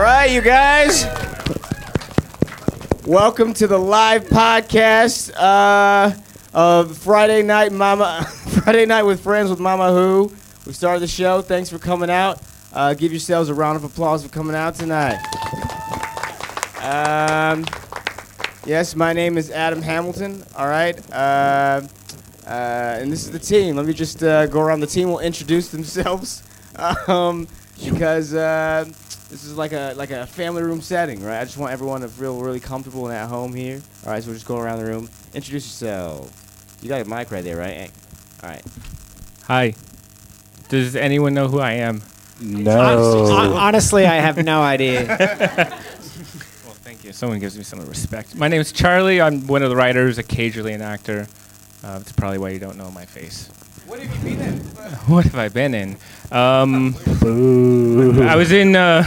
[0.00, 1.04] All right, you guys.
[3.04, 6.18] Welcome to the live podcast uh,
[6.54, 8.24] of Friday Night Mama,
[8.64, 10.32] Friday Night with Friends with Mama Who.
[10.64, 11.42] We started the show.
[11.42, 12.40] Thanks for coming out.
[12.72, 15.18] Uh, give yourselves a round of applause for coming out tonight.
[16.80, 17.66] Um,
[18.64, 20.42] yes, my name is Adam Hamilton.
[20.56, 20.98] All right.
[21.12, 21.82] Uh,
[22.46, 23.76] uh, and this is the team.
[23.76, 24.80] Let me just uh, go around.
[24.80, 26.42] The team We'll introduce themselves
[27.06, 27.46] um,
[27.84, 28.90] because uh,
[29.30, 31.40] this is like a like a family room setting, right?
[31.40, 33.80] I just want everyone to feel really comfortable and at home here.
[34.04, 35.08] All right, so we'll just go around the room.
[35.34, 36.30] Introduce yourself.
[36.82, 37.90] You got a mic right there, right?
[38.42, 38.62] All right.
[39.44, 39.74] Hi.
[40.68, 42.02] Does anyone know who I am?
[42.42, 45.76] Hon- Honestly, I have no idea.
[46.64, 47.12] Well, thank you.
[47.12, 48.34] Someone gives me some respect.
[48.36, 49.20] My name is Charlie.
[49.20, 51.26] I'm one of the writers, occasionally an actor.
[51.84, 53.48] Uh, that's probably why you don't know my face.
[53.90, 54.58] What have you been in?
[55.08, 55.96] what have I been in?
[56.30, 56.94] Um,
[58.24, 59.02] I was in, uh,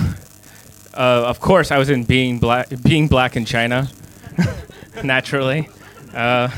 [0.93, 3.87] uh, of course, I was in Being Black, Being Black in China,
[5.05, 5.69] naturally.
[6.13, 6.49] Uh,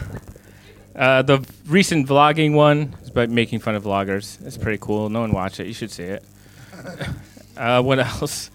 [0.96, 4.44] uh, the recent vlogging one is about making fun of vloggers.
[4.44, 5.08] It's pretty cool.
[5.10, 5.68] No one watched it.
[5.68, 6.24] You should see it.
[7.58, 8.52] Uh, what else?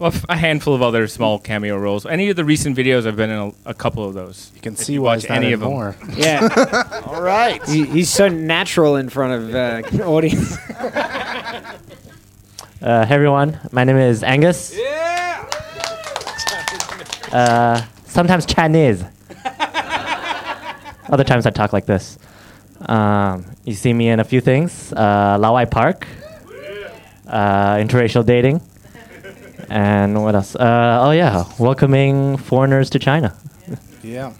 [0.00, 2.06] Well, f- a handful of other small cameo roles.
[2.06, 4.50] Any of the recent videos, I've been in a, a couple of those.
[4.54, 5.68] You can see you why watch it's not any in of them.
[5.68, 5.94] more.
[6.16, 7.62] Yeah, All right.
[7.68, 10.56] he, he's so natural in front of uh, audience.
[12.82, 14.74] Uh, hey everyone, my name is Angus.
[14.74, 15.46] Yeah.
[17.30, 19.04] Uh, sometimes Chinese.
[21.10, 22.18] Other times I talk like this.
[22.86, 26.06] Um, you see me in a few things: uh, Laowai Park,
[27.26, 28.62] uh, interracial dating,
[29.70, 30.56] and what else?
[30.56, 33.34] Uh, oh yeah, welcoming foreigners to China.
[34.02, 34.32] Yeah.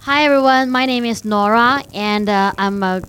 [0.00, 3.02] Hi everyone, my name is Nora, and uh, I'm a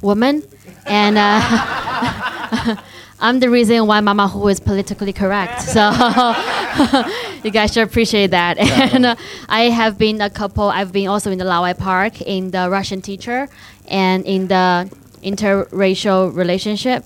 [0.00, 0.42] woman,
[0.86, 2.76] and uh,
[3.20, 5.60] I'm the reason why Mama Hu is politically correct.
[5.60, 5.90] So
[7.44, 8.56] you guys should appreciate that.
[8.58, 9.16] And uh,
[9.50, 10.70] I have been a couple.
[10.70, 13.48] I've been also in the Laowai Park, in the Russian teacher,
[13.86, 14.90] and in the
[15.24, 17.04] interracial relationship,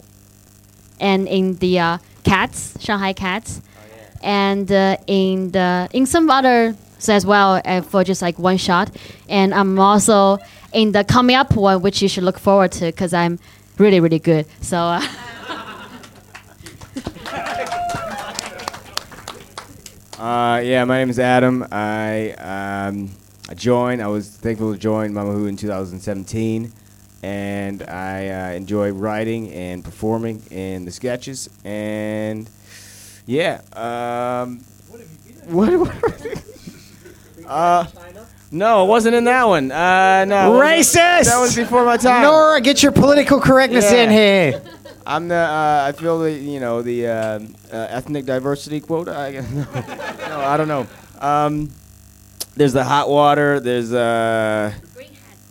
[1.01, 3.61] and in the uh, cats, Shanghai cats,
[4.23, 6.75] and uh, in the in some other
[7.09, 8.91] as well uh, for just like one shot.
[9.29, 10.39] And I'm also
[10.73, 13.39] in the coming up one, which you should look forward to because I'm
[13.79, 14.47] really really good.
[14.61, 14.77] So.
[14.79, 15.03] Uh,
[20.19, 21.65] Uh, yeah, my name is Adam.
[21.71, 23.09] I um,
[23.49, 24.03] I joined.
[24.03, 26.73] I was thankful to join Mama Who in 2017,
[27.23, 31.49] and I uh, enjoy writing and performing in the sketches.
[31.65, 32.49] And
[33.27, 34.61] yeah, um,
[35.47, 35.71] what?
[35.79, 36.35] what
[37.47, 37.87] uh,
[38.51, 39.71] no, it wasn't in that one.
[39.71, 41.25] Uh, no, Racist!
[41.25, 42.23] That was before my time.
[42.23, 44.05] Nora, get your political correctness Yeah.
[44.05, 44.63] in here.
[45.07, 45.37] I'm the.
[45.37, 46.33] Uh, I feel the.
[46.33, 47.41] You know the uh, uh,
[47.91, 49.15] ethnic diversity quota.
[49.15, 49.33] I.
[49.33, 50.87] No, no, I don't know.
[51.21, 51.71] Um,
[52.57, 53.61] there's the hot water.
[53.61, 54.73] There's uh,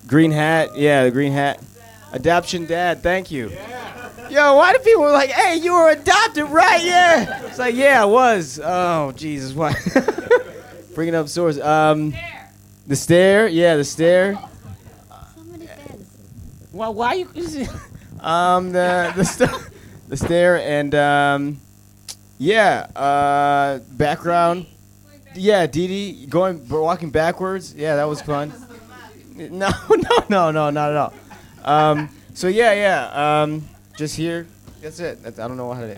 [0.08, 0.76] green hat.
[0.76, 1.62] Yeah, the green hat.
[2.12, 3.04] Adoption dad.
[3.04, 3.52] Thank you.
[4.30, 6.84] Yo, why do people like, hey, you were adopted, right?
[6.84, 7.46] Yeah.
[7.46, 8.60] It's like, yeah, I was.
[8.64, 9.74] Oh, Jesus, why?
[10.96, 11.60] Bringing up source.
[11.60, 12.14] Um,
[12.88, 13.48] the stair.
[13.48, 14.38] Yeah, the stair.
[16.72, 17.28] Well, why you?
[18.20, 19.70] um, the the st-
[20.10, 21.60] the stair and um,
[22.38, 24.66] yeah, uh, background.
[25.34, 27.74] Yeah, Dee Dee going walking backwards.
[27.74, 28.54] Yeah, that was fun.
[29.52, 31.14] No, no, no, no, not at all.
[31.64, 33.42] Um, so yeah, yeah.
[33.44, 34.48] Um, just here.
[34.82, 35.22] That's it.
[35.22, 35.98] That's, I don't know how to.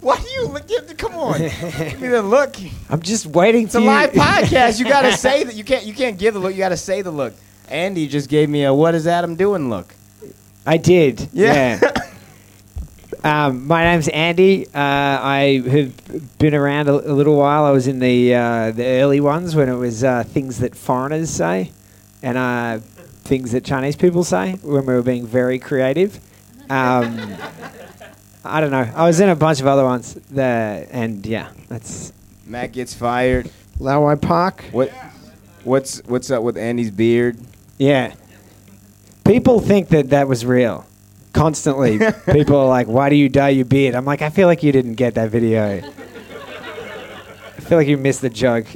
[0.00, 0.66] Why do you look?
[0.66, 2.56] Give, come on, give me the look.
[2.88, 4.78] I'm just waiting It's to a live podcast.
[4.78, 5.54] You gotta say that.
[5.54, 5.84] You can't.
[5.84, 6.52] You can't give the look.
[6.52, 7.34] You gotta say the look.
[7.68, 9.94] Andy just gave me a "What is Adam doing?" look.
[10.66, 11.28] I did.
[11.32, 11.78] Yeah.
[11.82, 12.09] Yeah.
[13.22, 14.66] Um, my name's Andy.
[14.66, 17.64] Uh, I have been around a, a little while.
[17.64, 21.28] I was in the uh, the early ones when it was uh, things that foreigners
[21.28, 21.70] say,
[22.22, 22.78] and uh,
[23.24, 26.18] things that Chinese people say when we were being very creative.
[26.70, 27.36] Um,
[28.42, 28.90] I don't know.
[28.94, 30.14] I was in a bunch of other ones.
[30.30, 32.14] There, and yeah, that's
[32.46, 33.50] Matt gets fired.
[33.78, 34.64] Laowai Park.
[34.72, 34.90] What?
[35.64, 37.38] What's What's up with Andy's beard?
[37.76, 38.14] Yeah.
[39.26, 40.86] People think that that was real.
[41.32, 41.98] Constantly,
[42.32, 44.72] people are like, "Why do you dye your beard?" I'm like, I feel like you
[44.72, 45.80] didn't get that video.
[45.80, 48.66] I feel like you missed the joke.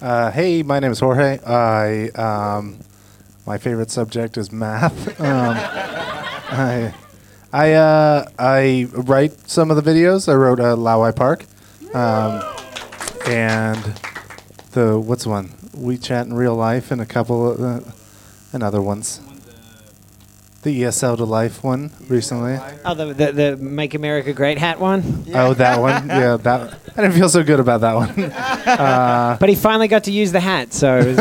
[0.00, 1.38] Uh, hey, my name is Jorge.
[1.44, 2.80] I um,
[3.46, 5.20] my favorite subject is math.
[5.20, 5.56] Um,
[6.54, 6.94] I
[7.52, 10.28] I uh, I write some of the videos.
[10.28, 11.44] I wrote uh, Laowai Park,
[11.94, 12.42] um,
[13.26, 13.82] and
[14.72, 17.90] the what's one WeChat in real life, and a couple of uh,
[18.52, 19.20] and other ones.
[20.62, 22.58] The ESL to Life one recently.
[22.84, 25.24] Oh, the, the the Make America Great hat one.
[25.34, 26.08] Oh, that one.
[26.08, 26.78] Yeah, that.
[26.96, 28.12] I didn't feel so good about that one.
[29.40, 31.18] But he finally got to use the hat, so it was,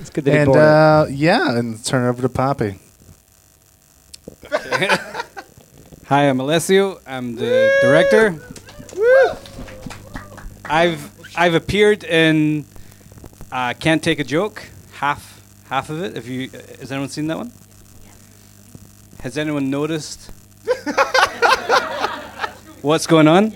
[0.00, 0.62] it's good that he and bought it.
[0.62, 2.78] uh, yeah, and turn it over to Poppy.
[6.06, 7.00] Hi, I'm Alessio.
[7.06, 8.40] I'm the director.
[10.64, 12.64] I've I've appeared in
[13.52, 14.62] uh, Can't Take a Joke,
[14.92, 16.16] half half of it.
[16.16, 16.48] If you
[16.80, 17.52] has anyone seen that one?
[19.20, 20.30] Has anyone noticed
[22.82, 23.50] what's going on?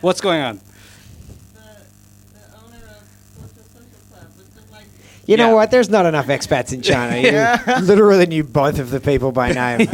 [0.00, 0.60] What's going on?
[5.24, 5.54] You know yeah.
[5.54, 5.70] what?
[5.70, 7.16] There's not enough expats in China.
[7.16, 9.88] You literally knew both of the people by name.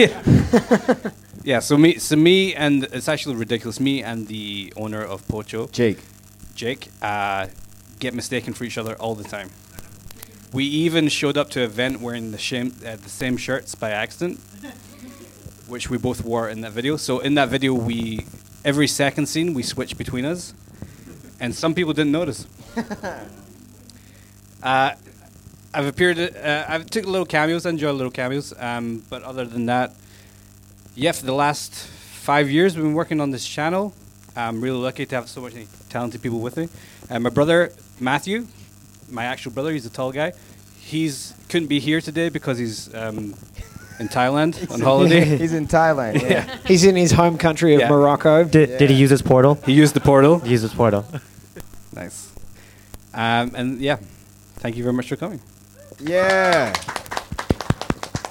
[1.45, 3.81] Yeah, so me, so me, and it's actually ridiculous.
[3.81, 5.99] Me and the owner of Pocho, Jake.
[6.55, 7.47] Jake, uh,
[8.01, 9.51] get mistaken for each other all the time.
[10.53, 13.91] We even showed up to an event wearing the, shame, uh, the same shirts by
[13.91, 14.39] accident,
[15.67, 16.97] which we both wore in that video.
[16.97, 18.25] So in that video, we
[18.65, 20.55] every second scene we switch between us,
[21.39, 22.47] and some people didn't notice.
[24.63, 24.93] uh,
[25.75, 26.19] I've appeared.
[26.19, 27.67] Uh, I've took little cameos.
[27.67, 28.55] I enjoy little cameos.
[28.59, 29.95] Um, but other than that,
[30.95, 33.93] yeah, for the last five years, we've been working on this channel.
[34.35, 36.69] I'm really lucky to have so many talented people with me.
[37.11, 38.47] And my brother Matthew,
[39.11, 40.33] my actual brother, he's a tall guy.
[40.81, 43.35] He's couldn't be here today because he's um,
[43.99, 45.25] in Thailand on holiday.
[45.39, 46.23] He's in Thailand.
[46.23, 46.57] Yeah.
[46.67, 47.89] He's in his home country of Yeah.
[47.91, 48.45] Morocco.
[48.45, 49.55] Did, did he use his portal?
[49.67, 50.39] He used the portal.
[50.39, 51.05] He used his portal.
[51.95, 52.33] Nice.
[53.13, 53.97] Um, and yeah,
[54.57, 55.41] thank you very much for coming.
[56.01, 56.73] yeah.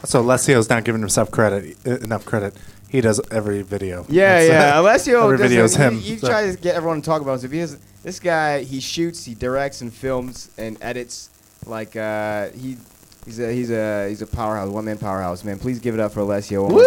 [0.05, 2.53] So Alessio's not giving himself credit uh, enough credit.
[2.89, 4.05] He does every video.
[4.09, 4.79] Yeah, That's, uh, yeah.
[4.79, 5.99] Alessio every doesn't- video is he- him.
[5.99, 7.39] He, so- tries to get everyone to talk about him.
[7.39, 11.29] So he has, this guy, he shoots, he directs, and films and edits.
[11.65, 12.77] Like uh, he,
[13.25, 15.59] he's a he's a he's a powerhouse, one man powerhouse, man.
[15.59, 16.63] Please give it up for Alessio.
[16.63, 16.83] One Woo!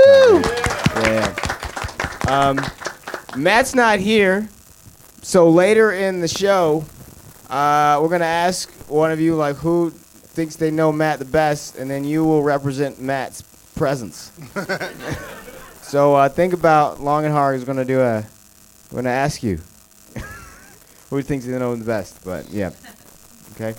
[1.02, 1.34] Yeah.
[2.28, 2.60] Um,
[3.36, 4.48] Matt's not here,
[5.22, 6.84] so later in the show,
[7.50, 11.76] uh, we're gonna ask one of you like who thinks they know Matt the best,
[11.76, 13.42] and then you will represent Matt's
[13.74, 14.30] presence.
[15.90, 18.24] So uh, think about long and hard is going to do a.
[18.92, 19.56] We're going to ask you
[21.10, 22.24] who thinks they know the best.
[22.24, 22.70] But yeah,
[23.54, 23.74] okay.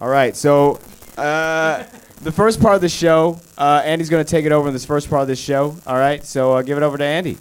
[0.00, 0.34] All right.
[0.34, 0.80] So
[1.16, 1.84] uh,
[2.22, 4.84] the first part of the show, uh, Andy's going to take it over in this
[4.84, 5.76] first part of the show.
[5.86, 6.24] All right.
[6.24, 7.38] So uh, give it over to Andy.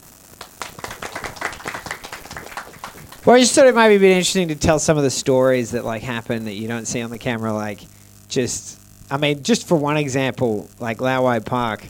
[3.25, 5.83] Well, I just thought it might be interesting to tell some of the stories that
[5.83, 7.51] like happen that you don't see on the camera.
[7.51, 7.79] Like,
[8.29, 8.79] just
[9.09, 11.83] I mean, just for one example, like Laowai Park,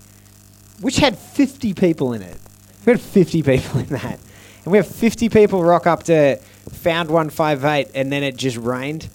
[0.81, 2.37] which had 50 people in it.
[2.85, 4.19] We had 50 people in that,
[4.63, 6.39] and we have 50 people rock up to
[6.71, 9.07] Found 158, and then it just rained,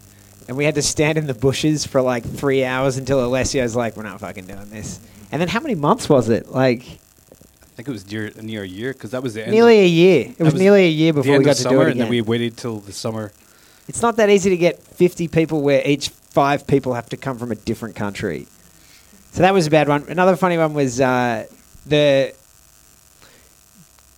[0.48, 3.94] and we had to stand in the bushes for like three hours until Alessio's like,
[3.94, 5.00] "We're not fucking doing this."
[5.30, 6.48] And then how many months was it?
[6.48, 9.52] Like I think it was near, near a year because that was the end.
[9.52, 10.26] nearly a year.
[10.38, 12.20] It was, was nearly a year before we got to do it and then we
[12.20, 13.32] waited till the summer.
[13.88, 17.38] It's not that easy to get 50 people where each five people have to come
[17.38, 18.46] from a different country.
[19.32, 20.04] So that was a bad one.
[20.08, 21.46] Another funny one was uh,
[21.86, 22.34] the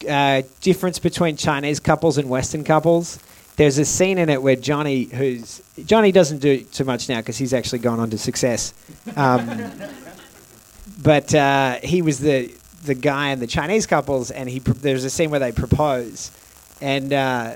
[0.08, 3.18] uh, difference between Chinese couples and Western couples.
[3.56, 7.38] There's a scene in it where Johnny, who's Johnny doesn't do too much now because
[7.38, 8.74] he's actually gone on to success.
[9.14, 9.70] Um,
[11.02, 12.52] but uh, he was the
[12.84, 16.32] the guy in the Chinese couples, and he there's a scene where they propose,
[16.80, 17.54] and uh,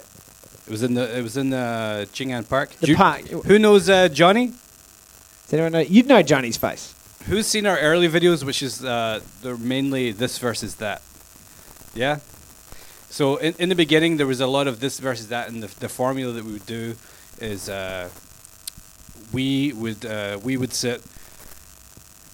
[0.67, 2.71] It was in the it was in the Jing'an Park.
[2.77, 3.23] the park.
[3.27, 4.47] Who knows uh, Johnny?
[4.47, 5.81] Does anyone know?
[5.81, 6.95] You'd know Johnny's face.
[7.27, 11.03] Who's seen our early videos, which is uh, they're mainly this versus that?
[11.95, 12.21] Yeah.
[13.11, 15.81] So in, in the beginning, there was a lot of this versus that, and the,
[15.81, 16.97] the formula that we would do
[17.41, 18.09] is uh,
[19.33, 21.03] we would uh, we would sit,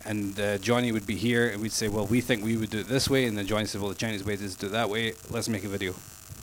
[0.04, 2.80] and uh, Johnny would be here, and we'd say, well, we think we would do
[2.80, 4.70] it this way, and then Johnny said, well, the Chinese way is to do it
[4.70, 5.14] that way.
[5.30, 5.94] Let's make a video,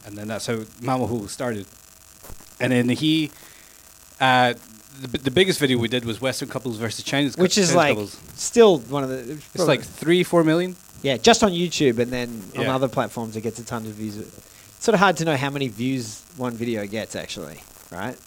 [0.05, 1.67] and then that's how Mamahu started.
[2.59, 3.31] And then he,
[4.19, 4.53] uh,
[4.99, 7.89] the, the biggest video we did was Western couples versus Chinese, which is Chinese like
[7.95, 8.19] couples.
[8.35, 9.33] still one of the.
[9.53, 10.75] It's like three, four million.
[11.01, 14.17] yeah, just on YouTube, and then on other platforms it gets a ton of views.
[14.17, 18.17] It's sort of hard to know how many views one video gets actually, right?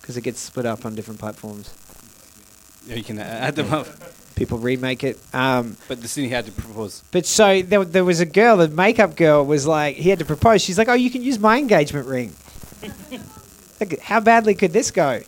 [0.00, 1.72] Because it gets split up on different platforms.
[2.86, 3.86] Yeah, you can add them up.
[4.36, 5.18] People remake it.
[5.32, 7.02] Um, But the scene he had to propose.
[7.10, 10.24] but so there, there was a girl, the makeup girl was like, he had to
[10.26, 10.62] propose.
[10.62, 12.34] She's like, oh, you can use my engagement ring.
[13.80, 15.22] like, how badly could this go?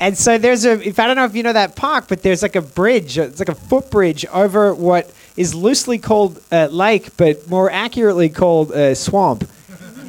[0.00, 2.42] And so there's a, if I don't know if you know that park, but there's
[2.42, 7.48] like a bridge, it's like a footbridge over what is loosely called a lake, but
[7.48, 9.48] more accurately called a swamp.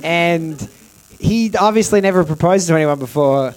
[0.04, 0.70] And
[1.20, 3.56] he obviously never proposed to anyone before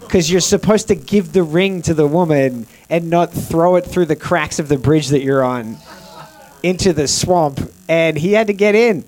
[0.00, 4.06] because you're supposed to give the ring to the woman and not throw it through
[4.06, 5.76] the cracks of the bridge that you're on.
[6.62, 9.04] into the swamp, and he had to get in.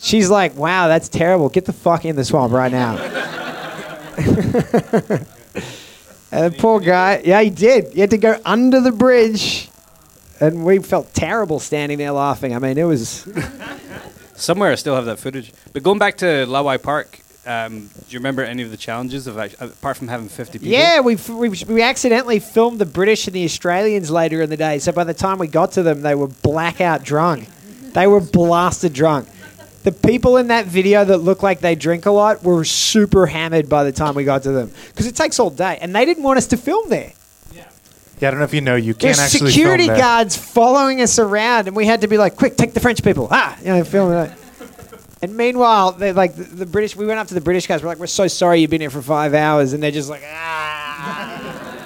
[0.00, 1.48] She's like, "Wow, that's terrible.
[1.48, 2.96] Get the fuck in the swamp right now."
[6.32, 7.92] and the poor guy, yeah, he did.
[7.92, 9.68] He had to go under the bridge,
[10.40, 12.54] and we felt terrible standing there laughing.
[12.54, 13.26] I mean, it was.
[14.34, 15.52] Somewhere I still have that footage.
[15.72, 19.38] But going back to Laowai Park, um, do you remember any of the challenges of
[19.38, 20.72] act- apart from having 50 people?
[20.72, 24.78] Yeah, we, we we accidentally filmed the British and the Australians later in the day.
[24.78, 27.48] So by the time we got to them, they were blackout drunk.
[27.92, 29.28] They were blasted drunk.
[29.86, 33.68] The people in that video that look like they drink a lot were super hammered
[33.68, 36.24] by the time we got to them because it takes all day, and they didn't
[36.24, 37.12] want us to film there.
[37.54, 37.68] Yeah,
[38.18, 40.04] Yeah, I don't know if you know, you can't There's actually security film there.
[40.04, 43.28] guards following us around, and we had to be like, "Quick, take the French people!"
[43.30, 44.32] Ah, you know, film it.
[45.22, 46.96] And meanwhile, they like the, the British.
[46.96, 47.80] We went up to the British guys.
[47.80, 50.24] We're like, "We're so sorry you've been here for five hours," and they're just like,
[50.26, 51.78] "Ah."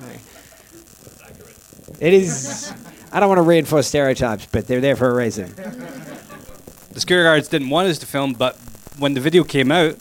[2.00, 2.72] it is.
[3.12, 5.54] I don't want to reinforce stereotypes, but they're there for a reason.
[6.98, 8.56] The security guards didn't want us to film, but
[8.98, 9.94] when the video came out,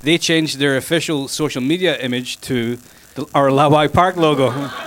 [0.00, 2.78] they changed their official social media image to
[3.14, 4.50] the, our Laowai Park logo.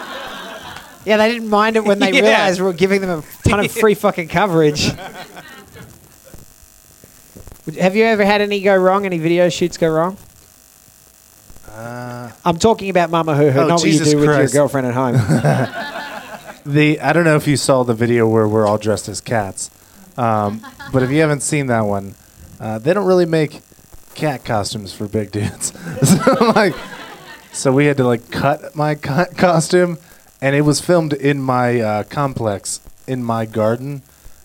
[1.06, 2.22] Yeah, they didn't mind it when they Yeah.
[2.22, 4.86] realized we were giving them a ton of free fucking coverage.
[7.80, 9.06] Have you ever had any go wrong?
[9.06, 10.18] Any video shoots go wrong?
[11.70, 14.42] Uh, I'm talking about Mama Hoo Hoo, Oh, not Jesus what you do Christ.
[14.42, 15.16] with your girlfriend at home.
[16.66, 19.70] the I don't know if you saw the video where we're all dressed as cats,
[20.18, 22.16] um, but if you haven't seen that one,
[22.60, 23.62] uh, they don't really make
[24.16, 25.74] cat costumes for big dudes.
[26.26, 26.76] so like,
[27.52, 29.98] so we had to like cut my co- costume,
[30.42, 34.02] and it was filmed in my uh, complex in my garden,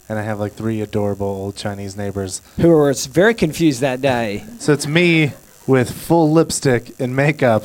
[0.09, 2.41] and I have like three adorable old Chinese neighbors.
[2.57, 4.45] who were very confused that day.
[4.59, 5.33] So it's me
[5.67, 7.65] with full lipstick and makeup,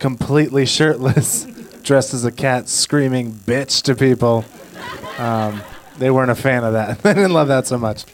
[0.00, 1.44] completely shirtless,
[1.82, 4.44] dressed as a cat, screaming "bitch" to people.
[5.18, 5.62] Um,
[5.98, 6.98] they weren't a fan of that.
[7.02, 8.04] they didn't love that so much.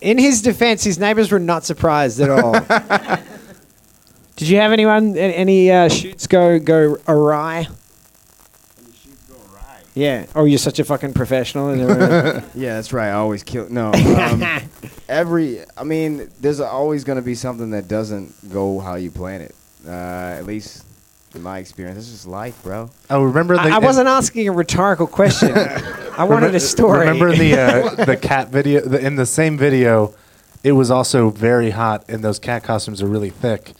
[0.00, 2.52] In his defense, his neighbors were not surprised at all.
[4.36, 7.68] Did you have anyone, any uh, shoots go go awry?
[9.94, 10.26] Yeah.
[10.34, 11.76] Oh, you're such a fucking professional.
[12.54, 13.08] Yeah, that's right.
[13.08, 13.68] I always kill.
[13.68, 14.42] No, um,
[15.08, 15.60] every.
[15.76, 19.54] I mean, there's always going to be something that doesn't go how you plan it.
[19.86, 20.84] Uh, at least
[21.34, 22.90] in my experience, This is life, bro.
[23.08, 23.62] Oh, remember the?
[23.62, 25.52] I, I wasn't asking a rhetorical question.
[26.18, 27.00] I wanted a story.
[27.00, 28.80] Remember the uh, the cat video?
[28.80, 30.14] The, in the same video,
[30.64, 33.72] it was also very hot, and those cat costumes are really thick.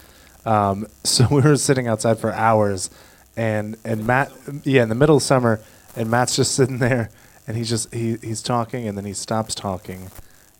[0.46, 2.88] Um, so we were sitting outside for hours,
[3.36, 5.60] and and Matt, yeah, in the middle of summer,
[5.96, 7.10] and Matt's just sitting there,
[7.48, 10.10] and he just he he's talking, and then he stops talking,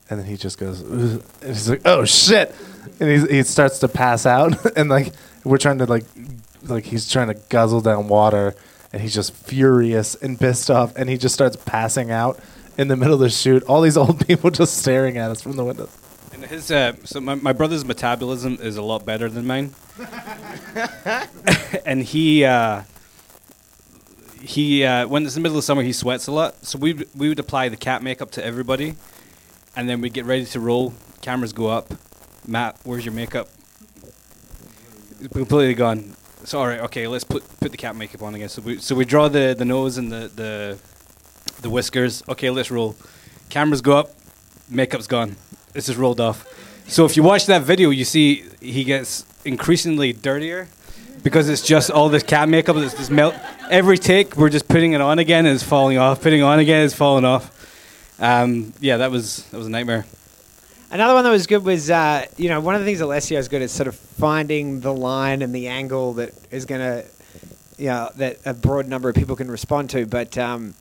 [0.08, 2.52] and then he just goes, "Ugh," and he's like, oh shit,
[2.98, 5.12] and he he starts to pass out, and like
[5.44, 6.04] we're trying to like
[6.62, 8.54] like he's trying to guzzle down water,
[8.92, 12.38] and he's just furious and pissed off, and he just starts passing out
[12.76, 13.62] in the middle of the shoot.
[13.64, 15.96] All these old people just staring at us from the windows.
[16.32, 19.74] And his, uh, so my, my brother's metabolism is a lot better than mine.
[21.84, 22.82] and he, uh,
[24.40, 26.64] he, uh, when it's the middle of summer, he sweats a lot.
[26.64, 28.94] So we, we would apply the cat makeup to everybody,
[29.76, 30.94] and then we'd get ready to roll.
[31.20, 31.92] Cameras go up.
[32.46, 33.48] Matt, where's your makeup?
[35.20, 36.16] It's completely gone.
[36.44, 38.48] So all right, okay, let's put put the cat makeup on again.
[38.48, 40.78] So we so we draw the, the nose and the, the
[41.62, 42.22] the whiskers.
[42.28, 42.96] Okay, let's roll.
[43.50, 44.10] Cameras go up,
[44.70, 45.36] makeup's gone.
[45.74, 46.46] It's just rolled off.
[46.88, 50.68] So if you watch that video, you see he gets increasingly dirtier
[51.22, 53.34] because it's just all this cat makeup that's just melt.
[53.70, 56.22] Every take, we're just putting it on again, and it's falling off.
[56.22, 57.56] Putting it on again, it's falling off.
[58.18, 60.06] Um, yeah, that was that was a nightmare.
[60.92, 63.46] Another one that was good was, uh, you know, one of the things Alessio is
[63.46, 67.04] good at sort of finding the line and the angle that is going to,
[67.78, 70.04] you know, that a broad number of people can respond to.
[70.04, 70.74] But um,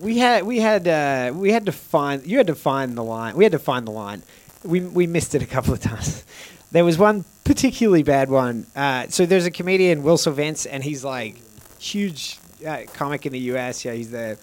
[0.00, 3.36] we had we had uh, we had to find you had to find the line.
[3.36, 4.24] We had to find the line.
[4.64, 6.24] We we missed it a couple of times.
[6.70, 8.66] There was one particularly bad one.
[8.76, 11.40] Uh, so there's a comedian Will Silvince, and he's like
[11.78, 13.86] huge uh, comic in the U.S.
[13.86, 14.36] Yeah, he's the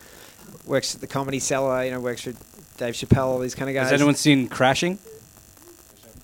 [0.66, 1.86] works at the Comedy Cellar.
[1.86, 2.34] You know, works for
[2.78, 3.26] Dave Chappelle.
[3.26, 3.90] All these kind of guys.
[3.90, 5.00] Has anyone seen Crashing?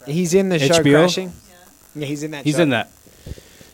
[0.05, 1.31] He's in the show Crashing.
[1.95, 2.43] Yeah, he's in that.
[2.43, 2.63] He's show.
[2.63, 2.91] in that.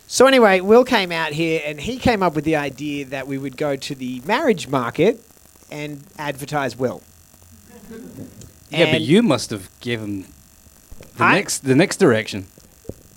[0.07, 3.37] So anyway, Will came out here and he came up with the idea that we
[3.37, 5.21] would go to the marriage market
[5.69, 7.01] and advertise Will.
[8.69, 10.25] Yeah, but you must have given
[11.15, 12.47] the I- next the next direction.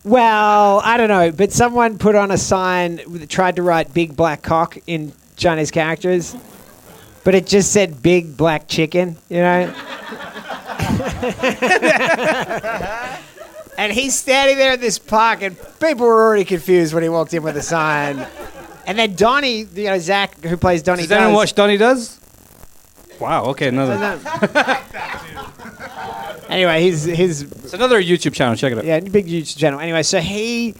[0.02, 4.42] Well, I don't know, but someone put on a sign tried to write "big black
[4.42, 6.34] cock" in Chinese characters,
[7.24, 9.70] but it just said "big black chicken," you know.
[13.78, 17.34] and he's standing there in this park, and people were already confused when he walked
[17.34, 18.26] in with the sign.
[18.86, 22.18] And then Donnie, you know, Zach, who plays Donnie, Does anyone Does, watch Donnie Does?
[23.20, 23.44] Wow.
[23.46, 23.68] Okay.
[23.68, 24.18] Another.
[26.48, 28.56] anyway, his his It's another YouTube channel.
[28.56, 28.84] Check it out.
[28.84, 29.80] yeah big YouTube channel.
[29.80, 30.74] Anyway, so he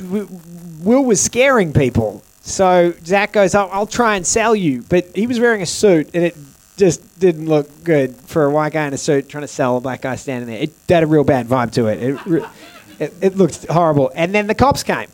[0.00, 2.22] Will was scaring people.
[2.44, 6.10] So Zach goes, I'll, "I'll try and sell you," but he was wearing a suit,
[6.12, 6.36] and it
[6.76, 9.80] just didn't look good for a white guy in a suit trying to sell a
[9.80, 10.62] black guy standing there.
[10.62, 12.02] It had a real bad vibe to it.
[12.02, 12.44] It,
[12.98, 14.12] it, it looked horrible.
[14.14, 15.08] And then the cops came.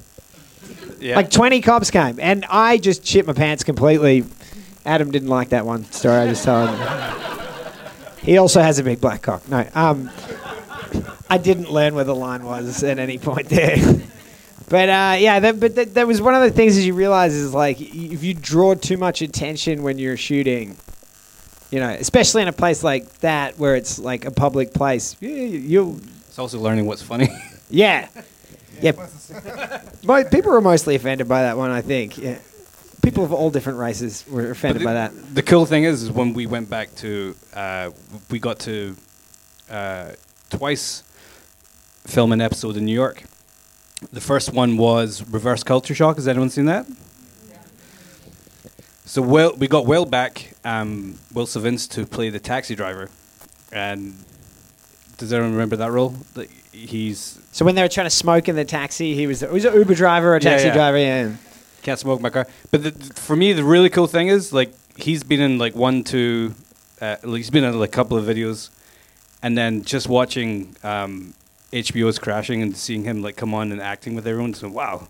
[0.99, 1.17] Yeah.
[1.17, 4.25] Like 20 cops came, and I just shit my pants completely.
[4.85, 7.17] Adam didn't like that one story I just told him.
[8.23, 9.49] He also has a big black cock.
[9.49, 10.11] No, um,
[11.31, 13.77] I didn't learn where the line was at any point there.
[14.71, 17.35] But uh, yeah, that, but that, that was one of the things that you realize
[17.35, 20.77] is like if you draw too much attention when you're shooting,
[21.73, 25.29] you know, especially in a place like that where it's like a public place, you,
[25.29, 27.29] you'll it's also learning what's funny.
[27.71, 28.07] yeah.
[28.81, 28.93] Yeah.
[30.05, 32.17] Mo- people were mostly offended by that one, I think.
[32.17, 32.39] Yeah.
[33.03, 35.35] People of all different races were offended by that.
[35.35, 37.91] the cool thing is, is when we went back to, uh,
[38.31, 38.95] we got to
[39.69, 40.13] uh,
[40.51, 41.03] twice
[42.07, 43.25] film an episode in New York.
[44.13, 46.17] The first one was Reverse Culture Shock.
[46.17, 46.87] Has anyone seen that?
[49.05, 53.11] So Will, we got Will back, um, Will Silvince, to play the taxi driver,
[53.73, 54.15] and
[55.17, 56.11] does anyone remember that role?
[56.35, 59.47] That he's So when they were trying to smoke in the taxi, he was, he
[59.49, 60.75] was an Uber driver or a Yeah, taxi yeah.
[60.75, 60.99] driver.
[60.99, 61.33] Yeah.
[61.83, 62.47] can't smoke in my car.
[62.71, 66.05] But the, for me, the really cool thing is like he's been in like one,
[66.05, 66.55] two,
[67.01, 68.71] uh, he's been in like a couple of videos,
[69.43, 71.35] and then just watching um,
[71.73, 74.55] HBO's crashing and seeing him like come on and acting with everyone.
[74.55, 75.09] So wow,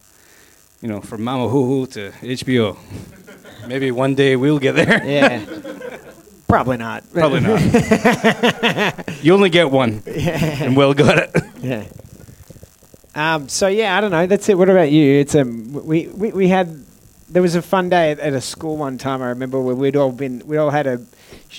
[0.81, 2.77] you know, from Mama Hoo Hoo to HBO.
[3.67, 5.05] Maybe one day we'll get there.
[5.05, 5.45] Yeah.
[6.49, 7.05] Probably not.
[7.13, 7.61] Probably not.
[9.23, 11.31] you only get one, and Will got it.
[11.61, 11.85] Yeah.
[13.15, 14.27] Um, so yeah, I don't know.
[14.27, 14.59] That's it.
[14.59, 15.21] What about you?
[15.21, 16.85] It's um, we, we, we had
[17.31, 19.23] there was a fun day at, at a school one time.
[19.23, 20.43] I remember where we'd all been.
[20.47, 21.01] We all had a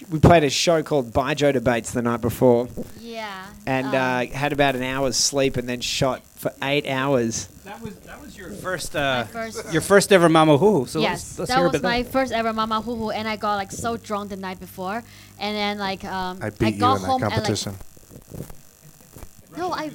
[0.10, 2.68] we played a show called Baijiu Debates the night before,
[3.00, 3.46] Yeah.
[3.66, 7.48] and um, uh, had about an hour's sleep, and then shot for eight hours.
[7.66, 10.86] That was that was your first uh, first- your first ever Mama Hoo Hoo.
[10.88, 12.12] So yes, let's, let's that hear a was bit my that.
[12.12, 15.04] first ever Mama Hoo Hoo, and I got like so drunk the night before,
[15.40, 17.76] and then like um, I beat you got in that competition.
[19.52, 19.92] like no, I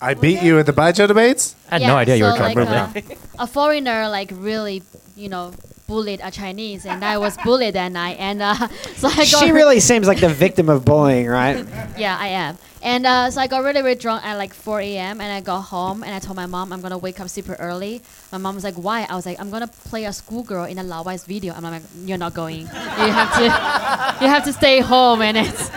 [0.00, 1.54] I beat you at the Baijiu debates.
[1.70, 3.12] I had yeah, no idea you were so, like, coming.
[3.12, 4.82] uh, a foreigner like really
[5.16, 5.52] you know
[5.88, 8.54] bullied a Chinese, and I was bullied that night, and uh,
[8.96, 11.66] so I got She really seems like the victim of bullying, right?
[11.98, 12.58] Yeah, I am.
[12.80, 15.20] And uh, so I got really, really drunk at like 4 a.m.
[15.20, 18.02] and I got home and I told my mom I'm gonna wake up super early.
[18.30, 20.84] My mom was like, "Why?" I was like, "I'm gonna play a schoolgirl in a
[20.84, 22.60] Lao Wai's video." I'm like, "You're not going.
[22.60, 23.44] You have to,
[24.24, 25.70] you have to stay home." And it's,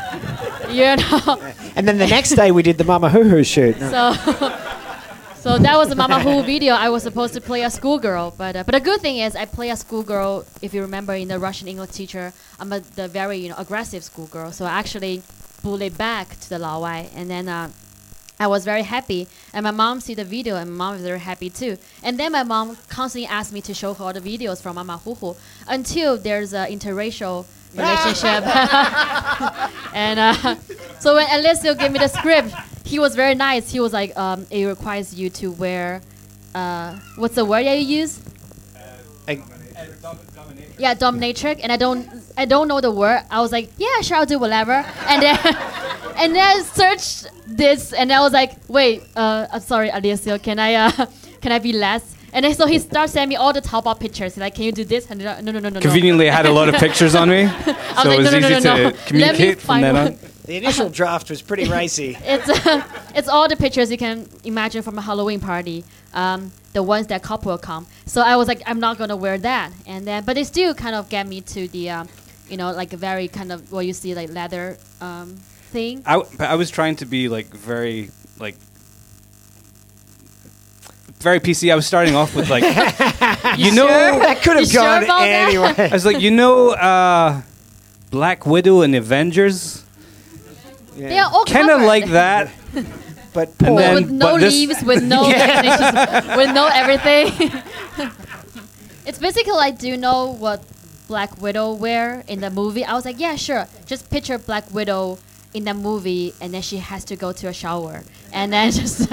[0.70, 1.42] you know,
[1.76, 3.80] And then the next day we did the Mama Hoo Hoo shoot.
[3.80, 4.14] so.
[5.42, 6.76] So that was the Mama Who video.
[6.76, 9.46] I was supposed to play a schoolgirl, but uh, but the good thing is I
[9.46, 10.46] play a schoolgirl.
[10.62, 14.04] If you remember in the Russian English teacher, I'm a, the very you know aggressive
[14.04, 14.52] schoolgirl.
[14.52, 15.24] So I actually
[15.64, 17.72] bullied back to the Laowai, and then uh,
[18.40, 19.28] I was very happy.
[19.52, 21.78] And my mom see the video, and my mom was very happy too.
[22.04, 25.00] And then my mom constantly asked me to show her all the videos from Mama
[25.00, 25.36] Hu
[25.68, 28.44] until there's an interracial relationship.
[29.94, 30.56] and uh,
[31.00, 32.54] so when Alessio gave me the script,
[32.86, 33.72] he was very nice.
[33.72, 36.02] He was like, um, "It requires you to wear,
[36.54, 38.20] uh, what's the word that you use?
[40.78, 43.24] Yeah, dominatrix, and I don't, I don't know the word.
[43.30, 44.84] I was like, yeah, sure, I'll do whatever.
[45.08, 45.38] And then,
[46.18, 50.60] and then I searched this, and I was like, wait, uh, I'm sorry, Alessio, can
[50.60, 51.06] I, uh,
[51.42, 52.16] can I be less?
[52.34, 54.36] And then so he starts sending me all the Taobao pictures.
[54.36, 55.10] He's like, can you do this?
[55.10, 55.80] And no, no, no, no, no.
[55.80, 58.38] Conveniently, I had a lot of pictures on me, so like, it was no, no,
[58.38, 58.92] easy no, no, no.
[58.92, 60.18] to communicate from then on.
[60.46, 62.18] The initial draft was pretty racy.
[62.22, 62.84] it's uh,
[63.16, 65.84] it's all the pictures you can imagine from a Halloween party.
[66.14, 67.86] Um, the ones that couple will come.
[68.06, 69.72] So I was like, I'm not gonna wear that.
[69.86, 72.10] And then, but they still kind of get me to the, um,
[72.50, 75.36] you know, like very kind of what you see like leather um,
[75.72, 76.02] thing.
[76.06, 78.56] I, w- but I was trying to be like very like
[81.22, 81.72] very PC.
[81.72, 82.64] I was starting off with like
[83.58, 85.48] you know that could You have sure gone about that?
[85.50, 85.90] anyway.
[85.90, 87.42] I was like you know uh,
[88.10, 89.84] Black Widow and Avengers
[90.98, 91.88] They are all kind of covered.
[91.88, 92.52] like that.
[93.34, 97.32] But And Paul, then- with no but this- leaves, with no definitions, with no everything.
[99.06, 100.64] it's basically like, do you know what
[101.08, 102.84] Black Widow wear in the movie?
[102.84, 103.68] I was like, yeah, sure.
[103.86, 105.18] Just picture Black Widow
[105.54, 108.04] in the movie, and then she has to go to a shower,
[108.34, 109.08] and then just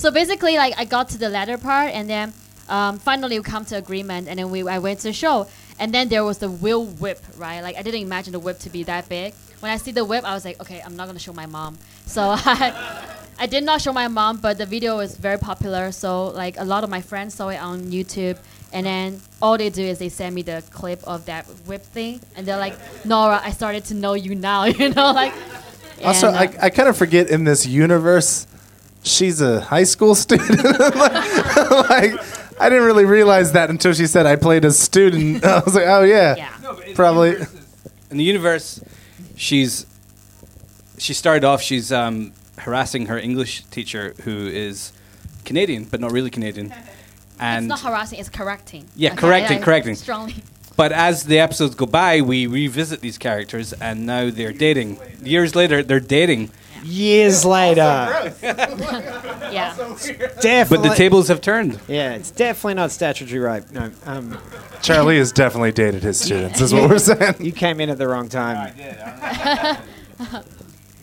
[0.00, 2.32] so basically, like, I got to the latter part, and then
[2.68, 5.46] um, finally we come to agreement, and then we I went to the show,
[5.78, 7.60] and then there was the wheel whip, right?
[7.60, 9.34] Like, I didn't imagine the whip to be that big.
[9.60, 11.78] When I see the whip, I was like, okay, I'm not gonna show my mom.
[12.06, 13.16] So I.
[13.42, 15.92] I did not show my mom, but the video was very popular.
[15.92, 18.36] So like a lot of my friends saw it on YouTube,
[18.70, 22.20] and then all they do is they send me the clip of that whip thing,
[22.36, 22.74] and they're like,
[23.06, 24.64] Nora, I started to know you now.
[24.80, 25.32] You know, like.
[26.04, 28.46] Also, uh, I, I kind of forget in this universe,
[29.02, 30.62] she's a high school student.
[30.64, 32.14] like,
[32.60, 35.44] I didn't really realize that until she said I played a student.
[35.44, 36.94] I was like, oh yeah, yeah.
[36.94, 37.36] probably.
[38.10, 38.82] In the universe,
[39.36, 39.86] she's
[40.98, 41.62] she started off.
[41.62, 44.92] She's um, harassing her English teacher, who is
[45.44, 46.74] Canadian, but not really Canadian.
[47.38, 48.86] And it's not harassing; it's correcting.
[48.96, 49.94] Yeah, correcting, correcting.
[49.94, 50.34] Strongly.
[50.76, 54.98] But as the episodes go by, we revisit these characters, and now they're dating.
[55.22, 56.50] Years later, they're dating,
[56.84, 57.80] Years later,
[59.52, 59.74] Yeah.
[60.40, 60.76] definitely.
[60.76, 61.78] but the tables have turned.
[61.88, 63.70] Yeah, it's definitely not statutory rape.
[63.70, 64.38] No, um,
[64.82, 66.60] Charlie has definitely dated his students.
[66.60, 67.34] Is what we're saying.
[67.40, 68.72] you came in at the wrong time.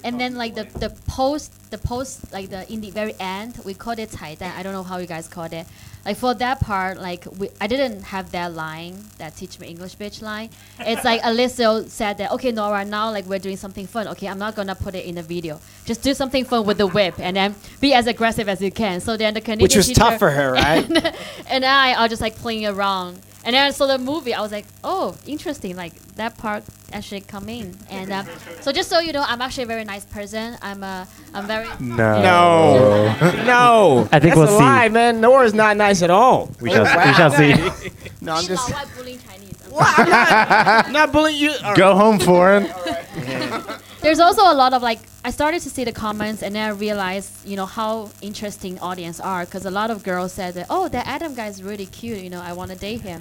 [0.03, 3.73] And then like the, the post the post like the in the very end we
[3.73, 5.65] called it 彩蛋 I don't know how you guys call it
[6.07, 9.97] like for that part like we, I didn't have that line that teach me English
[9.97, 10.49] bitch line.
[10.79, 14.07] It's like Alessio said that okay Nora now like we're doing something fun.
[14.07, 15.59] Okay I'm not gonna put it in the video.
[15.85, 19.01] Just do something fun with the whip and then be as aggressive as you can.
[19.01, 20.89] So then the Canadian Which was teacher- tough for her, right?
[20.89, 21.13] and,
[21.49, 24.51] and I are just like playing around and then I saw the movie I was
[24.51, 28.25] like oh interesting like that part actually come in and um,
[28.61, 31.67] so just so you know I'm actually a very nice person I'm uh, I'm very
[31.79, 32.21] No.
[32.21, 34.09] No, no.
[34.11, 34.63] I think That's we'll a see.
[34.63, 35.21] lie, man.
[35.21, 36.49] Nora's not nice at all.
[36.61, 37.53] We shall, we shall see.
[38.21, 39.53] No, I'm just Meanwhile, I'm bullying Chinese.
[39.79, 41.51] I'm not bullying you.
[41.51, 41.77] All right.
[41.77, 42.63] Go home, foreign.
[44.07, 46.71] There's also a lot of like I started to see the comments and then I
[46.71, 50.87] realized you know how interesting audience are because a lot of girls said that oh
[50.87, 53.19] that Adam guy is really cute you know I want to date him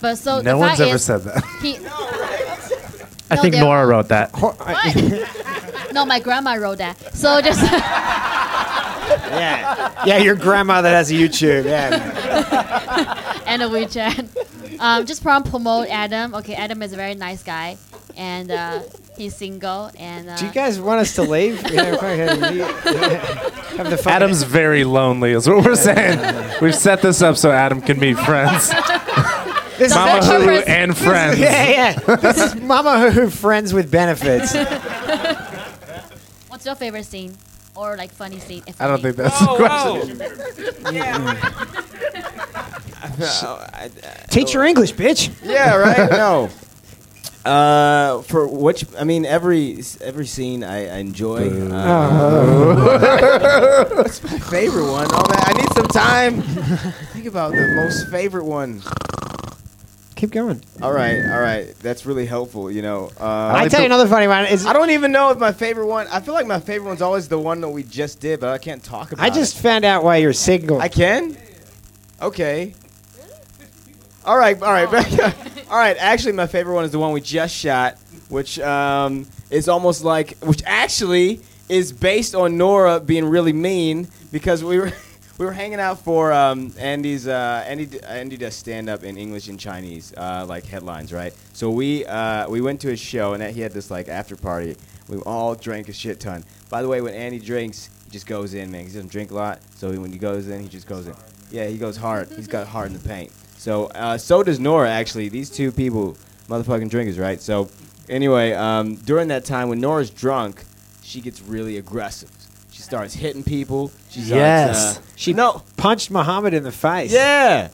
[0.00, 1.44] but so No the one's fact ever is, said that.
[1.60, 1.76] he
[3.30, 4.30] I No, think there Nora wrote that.
[4.40, 5.92] what?
[5.92, 7.60] no my grandma wrote that so just
[9.28, 10.16] Yeah, yeah.
[10.18, 11.64] Your grandma that has a YouTube.
[11.66, 14.80] Yeah, and a WeChat.
[14.80, 16.34] Um, just from promote Adam.
[16.36, 17.76] Okay, Adam is a very nice guy,
[18.16, 18.80] and uh,
[19.16, 19.90] he's single.
[19.98, 21.62] And uh, do you guys want us to leave?
[21.70, 22.64] You know, fucking- you-
[23.76, 24.12] have the fun.
[24.14, 26.18] Adam's very lonely, is what we're saying.
[26.62, 28.72] We've set this up so Adam can meet friends.
[29.76, 31.38] This is Mama Mama actually- Who and friends.
[31.38, 32.16] Yeah, yeah.
[32.16, 34.54] This is Mama Who friends with benefits.
[36.48, 37.36] what's your favorite scene
[37.74, 38.62] or like funny scene?
[38.66, 40.18] If I don't think that's the question.
[43.20, 43.90] I-
[44.30, 45.30] Teach your English, bitch.
[45.42, 46.10] yeah, right.
[46.10, 46.48] No.
[47.46, 51.48] Uh, for which I mean, every every scene I, I enjoy.
[51.70, 55.06] Uh, What's my favorite one?
[55.12, 56.42] Oh man, I need some time.
[57.12, 58.82] Think about the most favorite one.
[60.16, 60.60] Keep going.
[60.82, 61.72] All right, all right.
[61.80, 62.68] That's really helpful.
[62.68, 63.12] You know.
[63.20, 64.46] Uh, I tell you another funny one.
[64.46, 66.08] Is I don't even know if my favorite one.
[66.10, 68.58] I feel like my favorite one's always the one that we just did, but I
[68.58, 69.24] can't talk about.
[69.24, 69.62] I just it.
[69.62, 70.80] found out why you're single.
[70.80, 71.36] I can.
[72.20, 72.74] Okay.
[74.26, 74.88] All right, all right,
[75.70, 75.96] all right.
[76.00, 77.96] Actually, my favorite one is the one we just shot,
[78.28, 84.64] which um, is almost like, which actually is based on Nora being really mean because
[84.64, 84.92] we were
[85.38, 89.46] we were hanging out for um, Andy's uh, Andy Andy does stand up in English
[89.46, 91.32] and Chinese uh, like headlines, right?
[91.52, 94.76] So we uh, we went to his show and he had this like after party.
[95.08, 96.42] We all drank a shit ton.
[96.68, 98.80] By the way, when Andy drinks, he just goes in, man.
[98.80, 101.14] He doesn't drink a lot, so when he goes in, he just goes in.
[101.52, 102.28] Yeah, he goes hard.
[102.34, 103.30] He's got hard in the paint.
[103.66, 105.28] So uh, so does Nora actually.
[105.28, 106.16] These two people,
[106.48, 107.40] motherfucking drinkers, right?
[107.40, 107.68] So
[108.08, 110.62] anyway, um, during that time when Nora's drunk,
[111.02, 112.30] she gets really aggressive.
[112.70, 113.90] She starts hitting people.
[114.08, 114.98] She starts, Yes.
[114.98, 115.64] Uh, She no.
[115.76, 117.12] punched Muhammad in the face.
[117.12, 117.70] Yeah.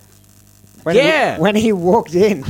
[0.83, 1.35] When Yeah.
[1.35, 2.42] He, when he walked in.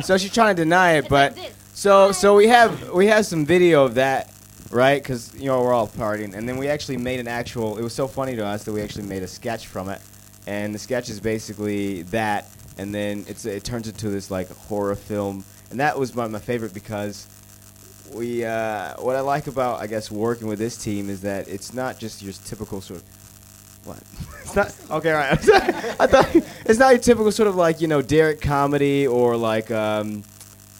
[0.00, 1.36] so she's trying to deny it, but
[1.72, 4.32] so so we have we have some video of that,
[4.70, 5.02] right?
[5.02, 7.78] Because you know we're all partying, and then we actually made an actual.
[7.78, 10.00] It was so funny to us that we actually made a sketch from it,
[10.46, 12.46] and the sketch is basically that,
[12.78, 16.38] and then it's it turns into this like horror film, and that was my, my
[16.38, 17.26] favorite because
[18.12, 21.74] we uh, what I like about I guess working with this team is that it's
[21.74, 23.06] not just your typical sort of
[23.84, 23.98] what?
[24.44, 25.10] It's not okay.
[25.10, 25.32] Right,
[26.00, 29.70] I thought it's not your typical sort of like you know Derrick comedy or like
[29.70, 30.22] um,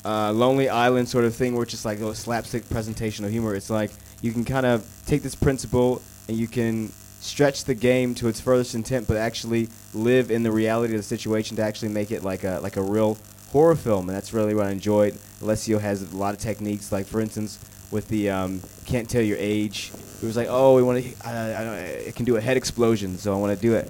[0.04, 3.54] uh, Lonely Island sort of thing where it's just like a slapstick presentation of humor.
[3.54, 6.92] It's like you can kind of take this principle and you can
[7.24, 11.02] stretch the game to its furthest intent, but actually live in the reality of the
[11.02, 13.16] situation to actually make it like a like a real
[13.50, 14.08] horror film.
[14.08, 15.16] And that's really what I enjoyed.
[15.40, 17.58] Alessio has a lot of techniques, like for instance
[17.90, 19.92] with the um, can't tell your age.
[20.22, 21.14] It was like, oh, we want to.
[21.26, 23.88] I, I, I can do a head explosion, so I want to do it.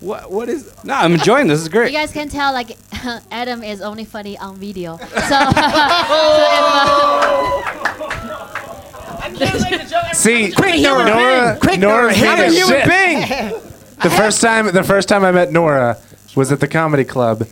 [0.00, 0.30] What?
[0.30, 0.72] What is?
[0.84, 1.58] No, I'm enjoying this.
[1.58, 1.92] This is great.
[1.92, 2.76] You guys can tell like
[3.30, 4.96] Adam is only funny on video.
[4.96, 5.30] So, so if,
[8.00, 8.13] uh,
[10.14, 12.88] See, Quick, Nora, Nora, quick, Nora Nora, hated I'm a human shit.
[13.50, 13.60] being.
[14.02, 15.96] The first time, the first time I met Nora
[16.34, 17.46] was at the comedy club,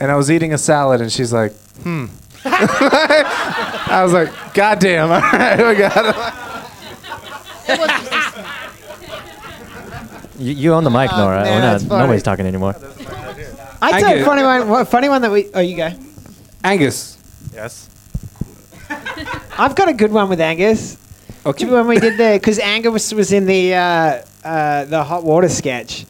[0.00, 2.06] and I was eating a salad, and she's like, "Hmm."
[2.44, 5.10] I was like, "God damn!
[5.10, 6.16] All right, we got it."
[10.38, 11.42] You, you own the mic, Oh, Nora.
[11.42, 12.00] man, We're that's not, funny.
[12.02, 12.74] nobody's talking anymore.
[13.82, 14.68] I I tell get- a funny one.
[14.68, 15.50] what- Funny one that we.
[15.52, 15.90] Oh, you go.
[16.62, 17.18] Angus.
[17.52, 17.88] Yes.
[19.58, 20.96] I've got a good one with Angus.
[21.48, 21.60] Okay.
[21.60, 24.84] Do you remember when we did the because Angus was, was in the uh, uh,
[24.84, 26.04] the hot water sketch,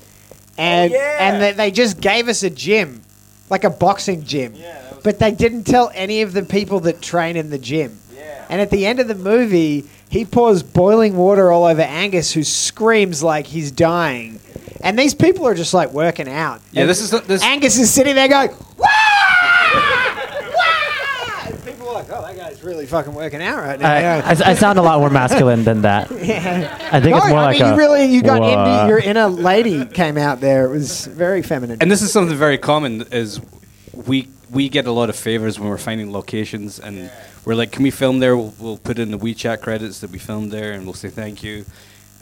[0.56, 3.02] and and they, they just gave us a gym,
[3.48, 4.54] like a boxing gym,
[5.04, 7.98] but they didn't tell any of the people that train in the gym.
[8.50, 12.42] And at the end of the movie, he pours boiling water all over Angus, who
[12.42, 14.40] screams like he's dying.
[14.80, 16.62] And these people are just like working out.
[16.72, 17.42] Yeah, And this is this.
[17.42, 18.48] Angus is sitting there going,
[18.78, 18.86] "Wah!
[20.54, 24.18] Wah!" And people are like, "Oh, that guy's really fucking working out right now." I,
[24.20, 26.10] I, I sound a lot more masculine than that.
[26.28, 26.88] Yeah.
[26.92, 27.70] I think it's more I like mean, a.
[27.72, 28.48] you really you got Wha-
[28.82, 30.66] into your inner lady came out there.
[30.66, 31.78] It was very feminine.
[31.80, 33.40] and this is something very common is
[33.92, 37.10] we we get a lot of favors when we're finding locations and
[37.44, 40.18] we're like can we film there we'll, we'll put in the WeChat credits that we
[40.18, 41.64] filmed there and we'll say thank you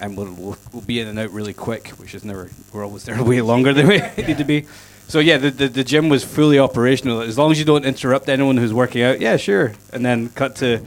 [0.01, 3.05] and we'll, we'll, we'll be in and out really quick which is never we're always
[3.05, 4.67] there way longer than we need to be
[5.09, 8.29] so yeah the, the, the gym was fully operational as long as you don't interrupt
[8.29, 10.81] anyone who's working out yeah sure and then cut to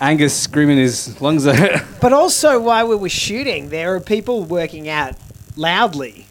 [0.00, 4.88] Angus screaming his lungs out but also, while we were shooting, there were people working
[4.88, 5.14] out
[5.56, 6.26] loudly.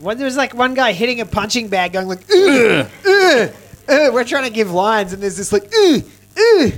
[0.00, 3.50] When there was like one guy hitting a punching bag, going like, "Ugh, ugh,
[3.88, 6.02] ugh." we're trying to give lines, and there's this like, "Ugh,
[6.36, 6.72] ugh,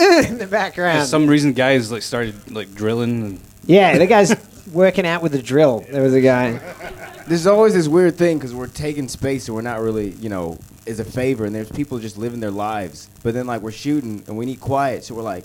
[0.00, 1.00] ugh," in the background.
[1.00, 4.30] for some reason guys like started like drilling and yeah, the guy's
[4.72, 5.84] working out with a drill.
[5.90, 6.60] There was a guy.
[7.26, 10.58] There's always this weird thing because we're taking space and we're not really, you know,
[10.86, 11.44] as a favor.
[11.44, 13.08] And there's people just living their lives.
[13.22, 15.04] But then, like, we're shooting and we need quiet.
[15.04, 15.44] So we're like,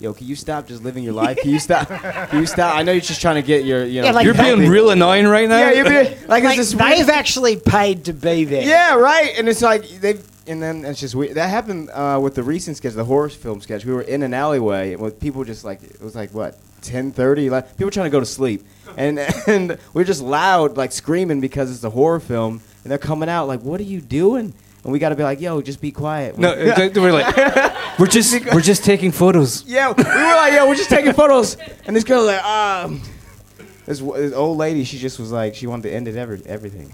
[0.00, 1.38] yo, can you stop just living your life?
[1.38, 1.88] Can you stop?
[1.88, 2.74] Can you stop?
[2.76, 4.08] I know you're just trying to get your, you know.
[4.08, 6.72] Yeah, like you're being that- real annoying right now Yeah, you're being, like, Like, it's
[6.72, 8.62] this weird- they've actually paid to be there.
[8.62, 9.32] Yeah, right.
[9.38, 11.36] And it's like they and then it's just weird.
[11.36, 13.86] That happened uh, with the recent sketch, the horror film sketch.
[13.86, 16.58] We were in an alleyway and with people just like it was like what.
[16.84, 18.64] 10:30 like people trying to go to sleep
[18.96, 23.28] and and we're just loud like screaming because it's a horror film and they're coming
[23.28, 24.52] out like what are you doing
[24.84, 27.12] and we got to be like yo just be quiet No, uh, they- they we're
[27.12, 27.34] like,
[27.98, 29.64] we're just we're just taking photos.
[29.66, 33.00] yeah we were like yo we're just taking photos and this girl like um
[33.86, 36.90] this, this old lady she just was like she wanted to end it every, everything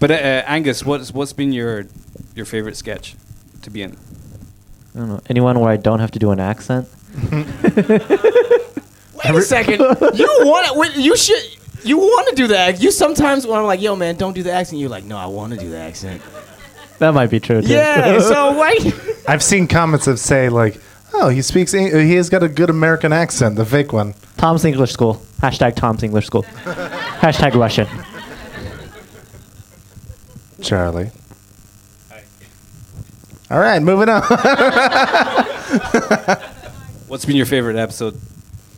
[0.00, 1.86] But uh, uh, Angus, what's what's been your
[2.34, 3.14] your favorite sketch
[3.62, 3.96] to be in?
[4.94, 5.20] I don't know.
[5.30, 6.88] Anyone where I don't have to do an accent?
[9.24, 9.80] Wait a second.
[10.14, 11.00] You want to?
[11.00, 11.42] You should.
[11.84, 12.82] You want to do the accent.
[12.82, 15.26] You sometimes when I'm like, "Yo, man, don't do the accent." You're like, "No, I
[15.26, 16.20] want to do the accent."
[16.98, 17.68] That might be true too.
[17.68, 18.18] Yeah.
[18.20, 18.94] so wait.
[19.28, 20.80] I've seen comments that say like,
[21.12, 21.74] "Oh, he speaks.
[21.74, 25.22] Eng- uh, he has got a good American accent, the fake one." Tom's English School.
[25.40, 26.42] Hashtag Tom's English School.
[26.42, 27.86] Hashtag Russian.
[30.60, 31.10] Charlie.
[33.50, 34.22] All right, moving on.
[37.14, 38.20] What's been your favorite episode?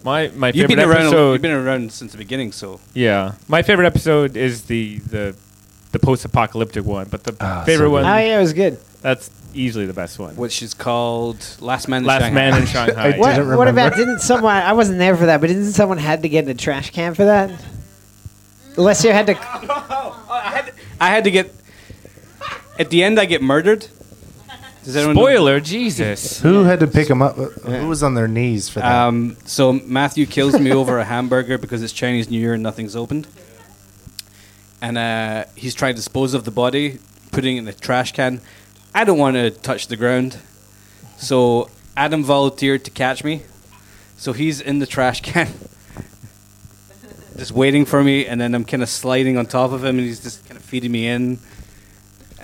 [0.04, 1.00] My my You've favorite been around.
[1.06, 1.32] episode.
[1.32, 5.34] You've been around since the beginning, so yeah, my favorite episode is the the
[5.92, 7.08] the post-apocalyptic one.
[7.08, 8.76] But the Ah, favorite so one Oh yeah, it was good.
[9.00, 10.36] that's easily the best one.
[10.36, 12.34] which is called Last Man in Last Shanghai.
[12.50, 13.02] Man in Shanghai.
[13.14, 13.96] I What, didn't what about remember.
[13.96, 14.54] didn't someone?
[14.54, 17.14] I wasn't there for that, but didn't someone had to get in a trash can
[17.14, 17.50] for that?
[18.76, 19.34] Alessio had to.
[21.00, 21.54] I had to get.
[22.78, 23.86] At the end, I get murdered.
[24.86, 25.22] Does anyone know?
[25.22, 26.40] Spoiler, Jesus.
[26.42, 27.34] Who had to pick him up?
[27.34, 29.08] Who was on their knees for that?
[29.08, 32.94] Um, so Matthew kills me over a hamburger because it's Chinese New Year and nothing's
[32.94, 33.26] opened.
[34.80, 37.00] And uh, he's trying to dispose of the body,
[37.32, 38.40] putting it in the trash can.
[38.94, 40.38] I don't want to touch the ground.
[41.16, 43.42] So Adam volunteered to catch me.
[44.16, 45.48] So he's in the trash can,
[47.36, 48.24] just waiting for me.
[48.24, 50.64] And then I'm kind of sliding on top of him, and he's just kind of
[50.64, 51.40] feeding me in.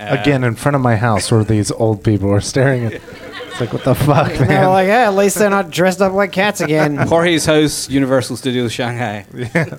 [0.03, 2.95] Uh, Again, in front of my house, where these old people are staring at.
[2.95, 4.38] It's like, what the fuck, man?
[4.38, 4.69] They were man?
[4.71, 6.97] like, yeah, at least they're not dressed up like cats again.
[7.09, 9.27] Jorge's house, Universal Studios, Shanghai.
[9.35, 9.77] Yeah.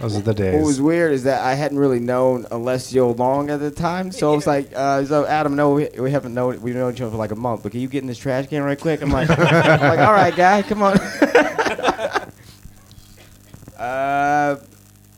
[0.00, 0.54] Those are the days.
[0.54, 4.32] What was weird is that I hadn't really known Alessio Long at the time, so
[4.32, 7.12] I was like, uh, "So Adam, no, we, we haven't known we've known each other
[7.12, 9.10] for like a month, but can you get in this trash can right quick?" I'm
[9.10, 10.98] like, I'm like "All right, guy, come on."
[13.78, 14.56] uh,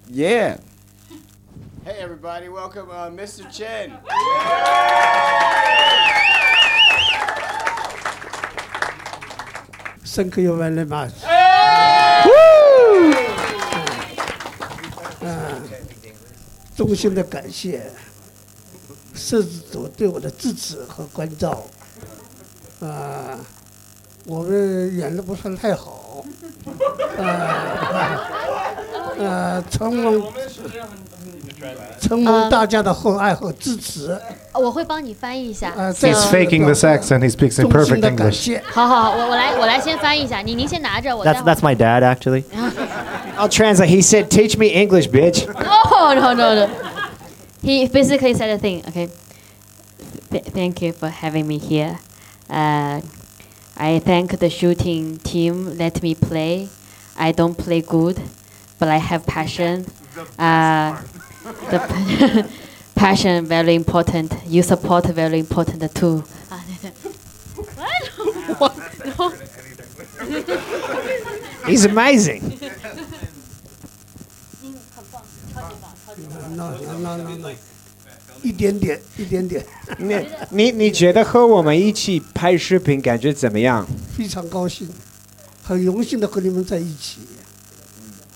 [0.08, 0.58] yeah.
[1.86, 3.48] Hey everybody, welcome, uh, Mr.
[3.48, 3.92] Chen.
[10.04, 11.12] Thank you very much.
[15.20, 15.62] 嗯，
[16.74, 17.88] 衷心的感谢
[19.14, 21.62] 摄制组对我的支持和关照。
[22.80, 23.38] 啊，
[24.24, 26.24] 我们演的不算太好，
[27.16, 28.26] 呃，
[29.18, 30.32] 呃，承蒙
[32.05, 34.19] 承蒙大家的厚爱和支持，
[34.53, 35.73] 我会帮你翻译一下。
[35.77, 37.19] 呃，再 He's 次 faking this accent.
[37.19, 38.35] He speaks in 衷心 perfect 的感 English.
[38.35, 38.63] 谢。
[38.71, 40.41] 好好，我我来我来先翻译一下。
[40.41, 42.43] 你您先拿着，我待 That's 会儿 that's my dad actually.
[43.37, 43.87] I'll translate.
[43.87, 46.69] He said, "Teach me English, bitch." Oh no no no.
[47.63, 48.83] He basically said a thing.
[48.87, 49.09] Okay.
[50.31, 51.99] Th- thank you for having me here.
[52.49, 53.01] Uh,
[53.77, 56.69] I thank the shooting team let me play.
[57.17, 58.17] I don't play good,
[58.79, 59.85] but I have passion.
[60.37, 60.97] Uh,
[61.70, 62.46] the
[62.94, 64.32] passion very important.
[64.48, 66.24] You support very important too.
[66.50, 66.62] Ah,
[68.58, 68.72] what?
[69.16, 69.34] What?
[71.66, 72.42] He's amazing.
[76.56, 77.50] no no no no no，
[78.42, 79.64] 一点点一点点，
[79.98, 83.86] 你你你觉得和我们一起拍视频感觉怎么样？
[84.16, 84.88] 非常高兴，
[85.62, 87.18] 很荣幸的和你们在一起。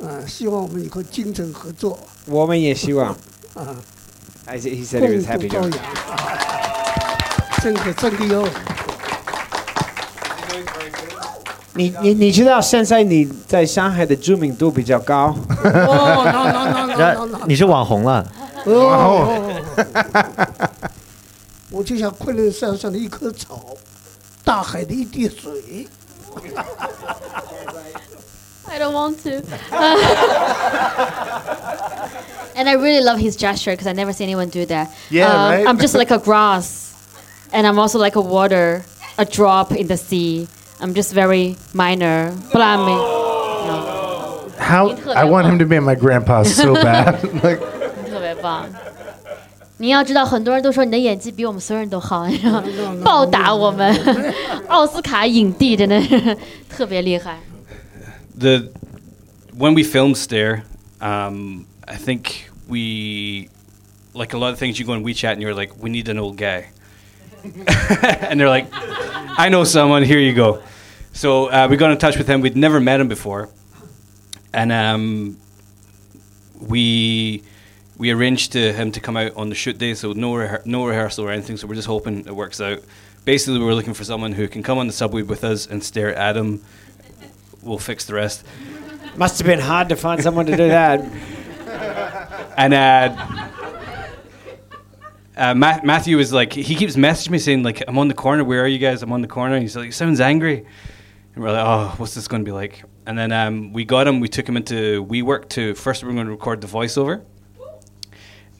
[0.03, 3.09] 啊、希望我们以后精诚合作我们也希望。
[3.55, 3.77] 啊
[4.47, 5.69] ，I said, he said 共 he was happy 朝 to.
[5.69, 5.81] 阳。
[7.63, 8.49] 真的真的哟，
[11.75, 18.27] 你你你知道现在你在上海的知名度比较高， 哦 你是网红了。
[18.65, 19.63] 哦，
[21.71, 23.77] 我就像昆仑山上的一棵草，
[24.43, 25.87] 大海的一滴水。
[28.70, 29.42] I don't want to.
[32.56, 34.90] and I really love his gesture because I never see anyone do that.
[35.10, 35.68] Yeah, Um, right?
[35.68, 36.94] I'm just like a grass,
[37.54, 38.84] and I'm also like a water,
[39.18, 40.48] a drop in the sea.
[40.82, 42.86] I'm just very minor, but I'm.
[42.86, 47.22] No, How I want him to be my grandpa so bad.
[47.44, 47.60] like
[48.10, 48.66] 特别棒。
[49.78, 52.62] 你要知道，很多人都说你的演技比我们所有人都好，然后
[53.04, 53.94] 报答我们，
[54.70, 56.38] 奥斯卡影帝真的是
[56.70, 57.38] 特别厉害。
[58.41, 58.73] the
[59.53, 60.65] when we filmed Stare,
[61.01, 63.49] um, I think we
[64.15, 64.79] like a lot of things.
[64.79, 66.71] You go on WeChat and you're like, we need an old guy,
[67.45, 70.03] and they're like, I know someone.
[70.03, 70.63] Here you go.
[71.13, 72.41] So uh, we got in touch with him.
[72.41, 73.51] We'd never met him before,
[74.53, 75.37] and um,
[76.61, 77.43] we
[77.99, 79.95] we arranged to him to come out on the shoot day.
[79.95, 81.59] So no rehe- no rehearsal or anything.
[81.59, 82.81] So we're just hoping it works out.
[83.27, 85.85] Basically, we were looking for someone who can come on the subway with us and
[85.85, 86.63] stare at him.
[87.63, 88.45] We'll fix the rest.
[89.17, 91.05] Must have been hard to find someone to do that.
[92.57, 93.49] And uh,
[95.37, 98.45] uh, Ma- Matthew is like, he keeps messaging me saying, like, I'm on the corner.
[98.45, 99.03] Where are you guys?
[99.03, 99.55] I'm on the corner.
[99.55, 100.67] And he's like, he sounds angry.
[101.35, 102.83] And we're like, oh, what's this going to be like?
[103.07, 104.21] And then um, we got him.
[104.21, 106.05] We took him into WeWork to first.
[106.05, 107.25] we're going to record the voiceover,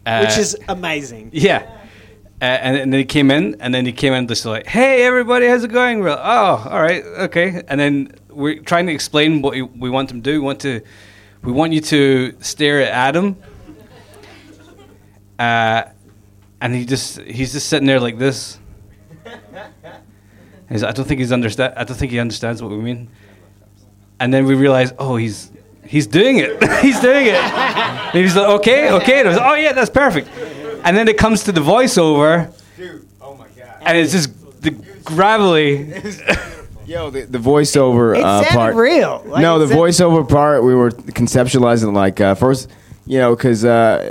[0.07, 1.31] uh, Which is amazing.
[1.35, 1.71] yeah.
[2.41, 5.03] Uh, and, and then he came in, and then he came in just like, "Hey,
[5.05, 8.93] everybody, how's it going?" We're like, "Oh, all right, okay." And then we're trying to
[8.93, 10.41] explain what we, want them to do.
[10.41, 10.81] We want to,
[11.43, 13.37] we want you to stare at Adam.
[15.39, 15.85] Uh,
[16.61, 18.59] and he just he's just sitting there like this.
[20.69, 21.75] He's, I don't think he's understand.
[21.77, 23.09] I don't think he understands what we mean.
[24.21, 25.51] And then we realize, oh, he's
[25.85, 26.63] he's doing it.
[26.81, 27.35] he's doing it.
[27.35, 29.21] and he's like, okay, okay.
[29.21, 30.29] And I was, like, oh yeah, that's perfect.
[30.85, 33.79] And then it comes to the voiceover, Dude, oh my god.
[33.83, 34.71] and it's just the
[35.05, 35.93] gravelly.
[36.91, 38.75] Yo, the, the voiceover It uh, part.
[38.75, 39.23] real.
[39.25, 42.69] Like, no, the sound- voiceover part we were conceptualizing like uh, first,
[43.07, 44.11] you know, because uh,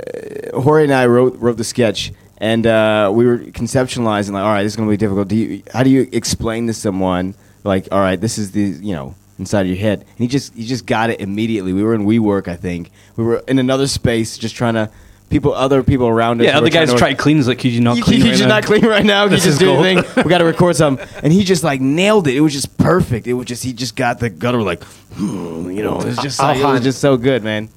[0.54, 4.62] Jorge and I wrote wrote the sketch, and uh, we were conceptualizing like, all right,
[4.62, 5.28] this is gonna be difficult.
[5.28, 8.94] Do you, how do you explain to someone like, all right, this is the you
[8.94, 10.00] know inside of your head?
[10.00, 11.74] And he just he just got it immediately.
[11.74, 12.92] We were in WeWork, I think.
[13.14, 14.88] We were in another space, just trying to
[15.30, 16.46] people, other people around us.
[16.48, 17.36] Yeah, other guys try to clean.
[17.38, 18.18] He's like, could you not you, clean?
[18.18, 19.24] you right just now?" not clean right now.
[19.24, 20.04] You This just is do thing.
[20.24, 22.36] We got to record something, and he just like nailed it.
[22.36, 23.26] It was just perfect.
[23.26, 24.82] It was just he just got the gutter like,
[25.14, 27.70] hmm, you know, it was just like, it was just so good, man.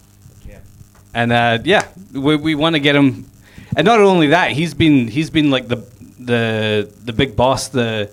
[1.14, 3.26] and uh, yeah, we, we want to get him.
[3.76, 5.78] And not only that, he's been he's been like the
[6.20, 8.10] the the big boss, the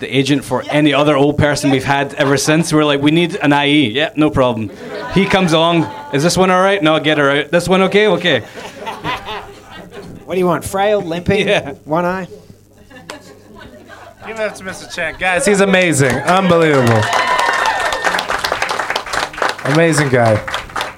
[0.00, 2.72] the agent for any other old person we've had ever since.
[2.72, 3.92] We're like, we need an ayi.
[3.94, 4.70] Yeah, no problem.
[5.14, 5.84] He comes along.
[6.14, 6.82] Is this one all right?
[6.82, 7.50] No, get her out.
[7.50, 8.08] This one okay?
[8.08, 8.40] Okay.
[10.24, 10.64] What do you want?
[10.64, 11.72] Frail, limping, Yeah.
[11.84, 12.26] one eye.
[14.26, 14.92] Give it up to Mr.
[14.94, 15.16] Chang.
[15.18, 16.14] Guys, he's amazing.
[16.14, 17.02] Unbelievable.
[19.64, 20.34] Amazing guy.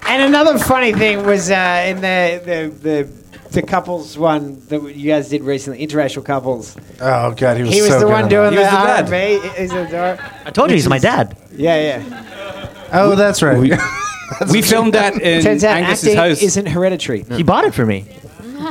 [0.07, 5.11] And another funny thing was uh, in the, the the the couples one that you
[5.11, 6.77] guys did recently, interracial couples.
[7.01, 9.07] Oh god, he was He was so the good one on doing that.
[9.07, 9.61] the He was the R&B.
[9.61, 11.37] He's a dar- I told you he's my dad.
[11.55, 12.89] Yeah, yeah.
[12.93, 13.59] Oh, that's right.
[13.59, 13.73] We,
[14.53, 16.43] we filmed that in Turns out Angus's acting house.
[16.43, 17.25] isn't hereditary.
[17.25, 18.05] He bought it for me.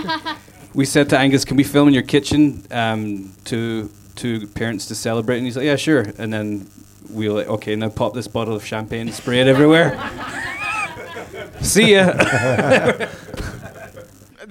[0.73, 4.95] we said to Angus, "Can we film in your kitchen um, to to parents to
[4.95, 6.67] celebrate?" And he's like, "Yeah, sure." And then
[7.09, 9.97] we were like, okay, now pop this bottle of champagne, and spray it everywhere.
[11.61, 12.13] See ya.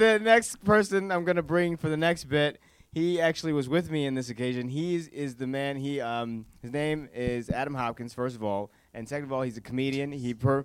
[0.01, 2.59] The next person I'm gonna bring for the next bit,
[2.93, 4.69] he actually was with me in this occasion.
[4.69, 5.77] He is, the man.
[5.77, 8.13] He um his name is Adam Hopkins.
[8.13, 10.11] First of all, and second of all, he's a comedian.
[10.11, 10.65] He per,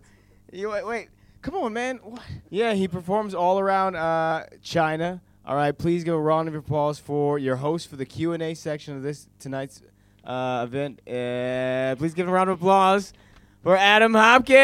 [0.52, 1.10] you wait, wait,
[1.44, 2.00] come on, man.
[2.02, 2.22] What?
[2.50, 5.22] Yeah, he performs all around uh, China.
[5.46, 8.42] All right, please give a round of applause for your host for the Q and
[8.42, 9.84] A section of this tonight's
[10.24, 11.02] uh, event.
[11.08, 13.14] Uh, please give a round of applause
[13.62, 14.56] for Adam Hopkins.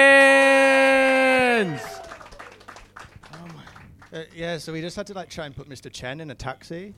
[4.14, 5.90] Uh, yeah, so we just had to like try and put Mr.
[5.90, 6.94] Chen in a taxi,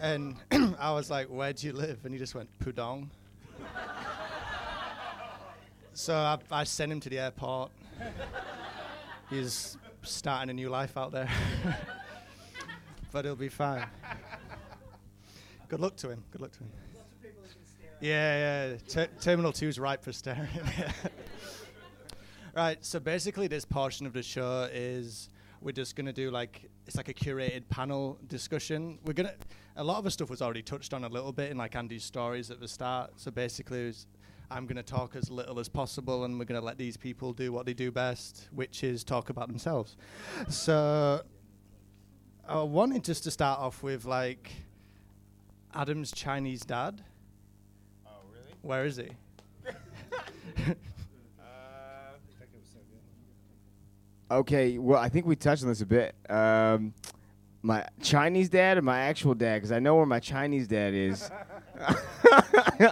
[0.00, 0.34] and
[0.78, 3.08] I was like, "Where do you live?" And he just went Pudong.
[5.92, 7.70] so I, I sent him to the airport.
[9.28, 11.28] He's starting a new life out there,
[13.12, 13.84] but he'll be fine.
[15.68, 16.24] Good luck to him.
[16.30, 16.70] Good luck to him.
[18.00, 18.76] Yeah, yeah.
[18.88, 20.48] Ter- Terminal Two is ripe for staring.
[22.56, 22.82] right.
[22.82, 25.28] So basically, this portion of the show is
[25.60, 28.98] we're just gonna do like it's like a curated panel discussion.
[29.04, 29.34] We're gonna
[29.76, 32.04] a lot of the stuff was already touched on a little bit in like Andy's
[32.04, 33.12] stories at the start.
[33.16, 34.06] So basically, was,
[34.50, 37.66] I'm gonna talk as little as possible, and we're gonna let these people do what
[37.66, 39.96] they do best, which is talk about themselves.
[40.48, 41.22] So
[42.48, 44.50] I wanted just to start off with like
[45.74, 47.02] Adam's Chinese dad.
[48.06, 48.54] Oh really?
[48.62, 49.08] Where is he?
[54.30, 56.14] Okay, well, I think we touched on this a bit.
[56.28, 56.92] Um,
[57.62, 59.56] my Chinese dad or my actual dad?
[59.56, 61.30] Because I know where my Chinese dad is.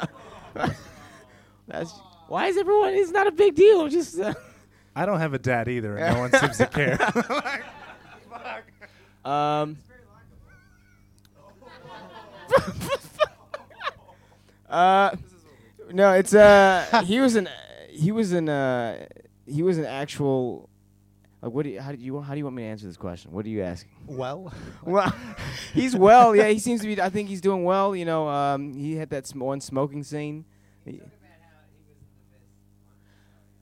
[1.68, 1.92] That's
[2.28, 2.94] why is everyone?
[2.94, 3.88] It's not a big deal.
[3.88, 4.34] Just uh,
[4.94, 6.98] I don't have a dad either, and no one seems to care.
[9.24, 9.76] um.
[14.68, 15.16] uh,
[15.92, 17.02] no, it's uh.
[17.04, 17.48] He was an.
[17.90, 18.48] He was an.
[18.48, 19.06] Uh,
[19.46, 20.68] he was an actual.
[21.46, 21.80] Like, what do you?
[21.80, 22.20] How do you?
[22.20, 23.30] How do you want me to answer this question?
[23.30, 23.92] What are you asking?
[24.08, 25.14] Well, Well,
[25.72, 26.34] he's well.
[26.34, 27.00] Yeah, he seems to be.
[27.00, 27.94] I think he's doing well.
[27.94, 30.44] You know, um, he had that sm- one smoking scene.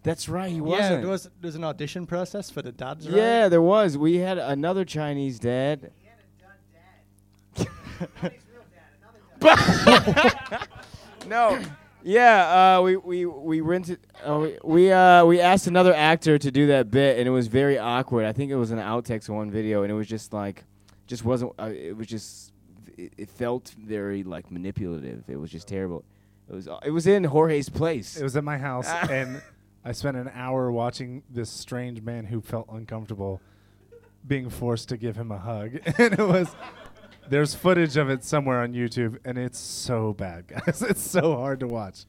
[0.02, 0.48] That's right.
[0.48, 1.02] He yeah, wasn't.
[1.02, 3.06] there was there was an audition process for the dads.
[3.06, 3.18] right?
[3.18, 3.98] Yeah, there was.
[3.98, 5.92] We had another Chinese dad.
[11.26, 11.60] no.
[12.04, 13.98] Yeah, uh, we we we rented.
[14.22, 17.46] Uh, we we, uh, we asked another actor to do that bit, and it was
[17.46, 18.26] very awkward.
[18.26, 20.64] I think it was an outtakes one video, and it was just like,
[21.06, 21.52] just wasn't.
[21.58, 22.52] Uh, it was just.
[22.98, 25.24] It, it felt very like manipulative.
[25.28, 26.04] It was just terrible.
[26.50, 26.68] It was.
[26.84, 28.18] It was in Jorge's place.
[28.18, 29.40] It was at my house, and
[29.82, 33.40] I spent an hour watching this strange man who felt uncomfortable
[34.26, 35.78] being forced to give him a hug.
[35.98, 36.54] and it was.
[37.28, 40.82] There's footage of it somewhere on YouTube, and it's so bad, guys.
[40.82, 42.04] It's so hard to watch.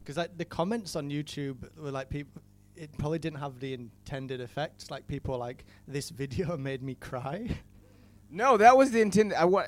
[0.00, 2.42] Because like the comments on YouTube were like people,
[2.76, 4.90] it probably didn't have the intended effect.
[4.90, 7.48] Like people were like, "This video made me cry."
[8.30, 9.36] No, that was the intended.
[9.38, 9.64] I wa-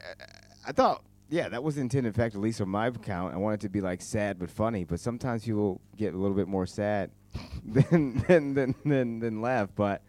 [0.67, 2.35] I thought, yeah, that was the intended effect.
[2.35, 4.85] At least on my account, I wanted it to be like sad but funny.
[4.85, 7.11] But sometimes people get a little bit more sad
[7.65, 9.71] than than than than, than laugh.
[9.75, 10.03] But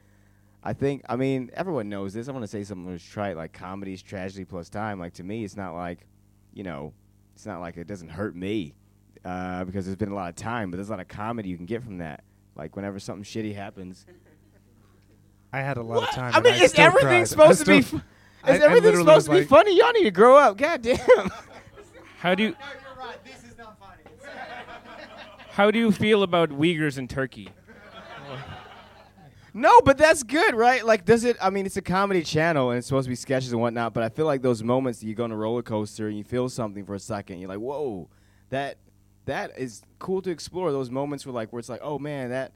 [0.68, 2.28] I think, I mean, everyone knows this.
[2.28, 5.00] I want to say something that's trite, like comedy's tragedy plus time.
[5.00, 6.06] Like to me, it's not like,
[6.54, 6.92] you know,
[7.36, 8.76] it's not like it doesn't hurt me
[9.24, 10.70] uh, because there's been a lot of time.
[10.70, 12.26] But there's a lot of comedy you can get from that.
[12.58, 14.06] Like whenever something shitty happens.
[15.54, 16.34] I had a lot of time.
[16.34, 17.28] I and mean, is everything cried.
[17.30, 17.78] supposed to be?
[17.78, 17.94] F-
[18.44, 19.78] I- is everything supposed to was be like- funny?
[19.78, 20.58] Y'all need to grow up.
[20.58, 20.98] God damn.
[22.18, 23.24] How do you No, you're right.
[23.24, 24.04] This is not funny.
[25.52, 27.52] How do you feel about Uyghurs in Turkey?
[29.58, 30.86] No, but that's good, right?
[30.86, 31.36] Like, does it?
[31.42, 33.92] I mean, it's a comedy channel and it's supposed to be sketches and whatnot.
[33.92, 36.24] But I feel like those moments that you go on a roller coaster and you
[36.24, 38.08] feel something for a second, you're like, whoa,
[38.52, 38.78] that
[39.26, 40.72] that is cool to explore.
[40.72, 42.52] Those moments where like where it's like, oh man, that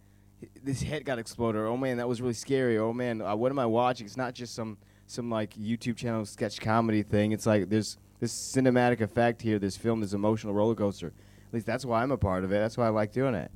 [0.62, 1.62] this head got exploded.
[1.62, 2.78] Or, oh man, that was really scary.
[2.78, 4.06] Or, oh man, uh, what am I watching?
[4.06, 4.78] It's not just some
[5.08, 7.32] some like YouTube channel sketch comedy thing.
[7.32, 9.58] It's like there's this cinematic effect here.
[9.58, 11.08] This film, this emotional roller coaster.
[11.08, 12.60] At least that's why I'm a part of it.
[12.60, 13.50] That's why I like doing it.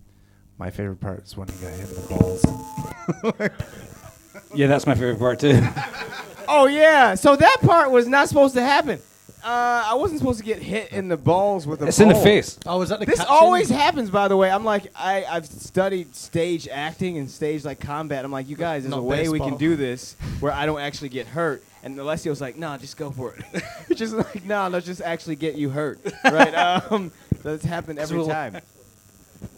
[0.57, 2.94] My favorite part is when he got hit the balls.
[4.53, 5.62] Yeah, that's my favorite part too.
[6.47, 9.01] Oh yeah, so that part was not supposed to happen.
[9.43, 11.88] Uh, I wasn't supposed to get hit in the balls with a.
[11.88, 12.58] it's in the face.
[12.66, 13.36] Oh, was that the This caption?
[13.36, 14.49] always happens, by the way.
[14.49, 18.26] I'm like, I, I've studied stage acting and stage like combat.
[18.26, 20.80] I'm like, you guys, there's Not a way we can do this where I don't
[20.80, 21.64] actually get hurt.
[21.84, 23.64] And Alessio was like, nah, just go for it.
[23.95, 25.99] just like, nah, let's just actually get you hurt.
[26.24, 26.53] Right?
[26.91, 27.12] Um,
[27.43, 28.58] that's happened every time.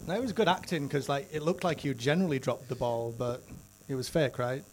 [0.08, 3.14] No, it was good acting because like it looked like you generally dropped the ball,
[3.18, 3.42] but
[3.90, 4.64] it was fake, right?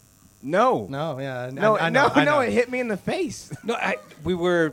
[0.42, 0.86] No.
[0.88, 3.52] No, yeah, No, I, I know, no, I no, it hit me in the face.
[3.62, 4.72] No, I, we were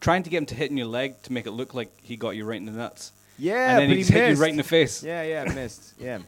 [0.00, 2.16] trying to get him to hit in your leg to make it look like he
[2.16, 3.12] got you right in the nuts.
[3.38, 5.02] Yeah, and then but he he hit you right in the face.
[5.02, 5.92] Yeah, yeah, missed.
[5.98, 6.20] Yeah,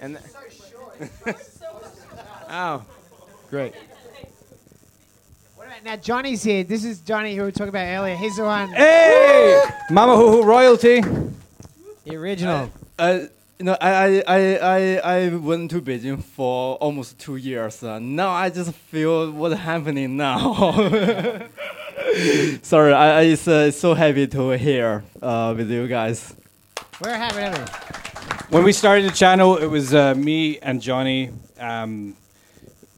[0.00, 0.16] and.
[0.18, 0.38] So
[1.26, 1.36] short
[2.48, 2.84] Oh,
[3.50, 3.74] great.
[5.56, 5.96] What about now?
[5.96, 6.62] Johnny's here.
[6.62, 8.14] This is Johnny who we were talking about earlier.
[8.14, 8.68] He's the one.
[8.68, 11.00] Hey, Mamahuhu royalty.
[12.04, 12.70] The original.
[12.98, 13.20] Uh,
[13.58, 17.82] you know, I, I, I, I, I went to Beijing for almost two years.
[17.82, 20.54] Uh, now I just feel what's happening now.
[22.62, 26.34] Sorry, I, I it's uh, so happy to hear uh, with you guys.
[27.02, 28.46] We're happy to have.
[28.50, 31.30] When we started the channel, it was uh, me and Johnny.
[31.58, 32.14] Um,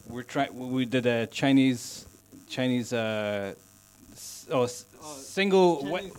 [0.09, 0.73] we're trying.
[0.73, 2.07] We did a Chinese,
[2.49, 3.55] Chinese, uh,
[4.13, 4.85] s- oh, s-
[5.21, 6.11] single, we-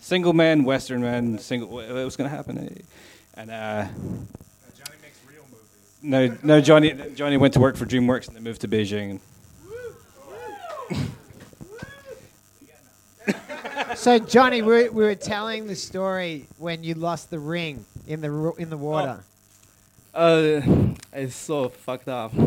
[0.00, 1.68] single man, Western man, single.
[1.68, 2.82] What what was going to happen?
[3.36, 3.86] And uh,
[4.76, 6.02] Johnny makes real movies.
[6.02, 9.20] no, no, Johnny, Johnny went to work for DreamWorks and then moved to Beijing.
[13.96, 18.20] So Johnny, we were, we were telling the story when you lost the ring in
[18.20, 19.22] the ro- in the water.
[20.12, 20.60] Uh,
[21.12, 22.32] it's so fucked up.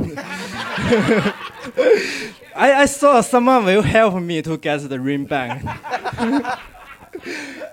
[2.56, 6.60] I, I saw someone will help me to get the ring back.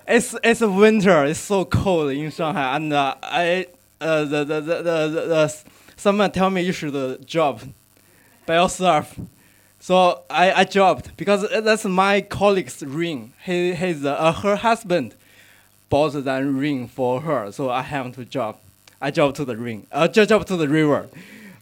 [0.07, 1.25] it's it's winter.
[1.25, 3.67] It's so cold in Shanghai, and uh, I
[4.01, 5.55] uh, the, the, the, the, the,
[5.97, 7.61] someone tell me you should uh, drop
[8.47, 9.19] by yourself.
[9.81, 13.33] So I, I dropped because that's my colleague's ring.
[13.45, 15.15] He he's uh, her husband
[15.89, 18.61] bought that ring for her, so I have to drop.
[19.01, 19.87] I dropped to the ring.
[19.93, 21.09] I just dropped to the river,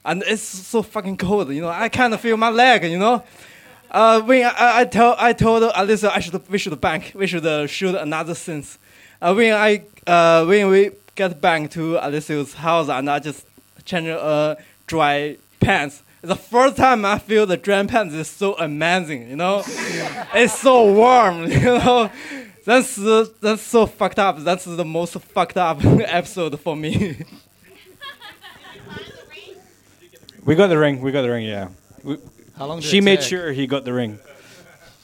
[0.05, 1.51] and it's so fucking cold.
[1.51, 2.85] You know, I of feel my leg.
[2.85, 3.25] You know,
[3.93, 7.47] uh, when I, I tell I told Alessio I should we should bank we should
[7.47, 8.79] uh, shoot another sense.
[9.21, 13.47] Uh, when I uh, when we get back to Alessio's house and I just
[13.85, 16.03] change uh, dry pants.
[16.23, 19.29] The first time I feel the dry pants is so amazing.
[19.29, 19.63] You know,
[20.35, 21.45] it's so warm.
[21.51, 22.11] You know.
[22.65, 24.39] That's uh, that's so fucked up.
[24.39, 27.17] That's the most fucked up episode for me.
[30.45, 31.01] We got the ring.
[31.01, 31.47] We got the ring.
[31.47, 31.69] Yeah.
[32.03, 32.17] We,
[32.63, 33.29] How long did she it made take?
[33.29, 34.21] sure he got the ring.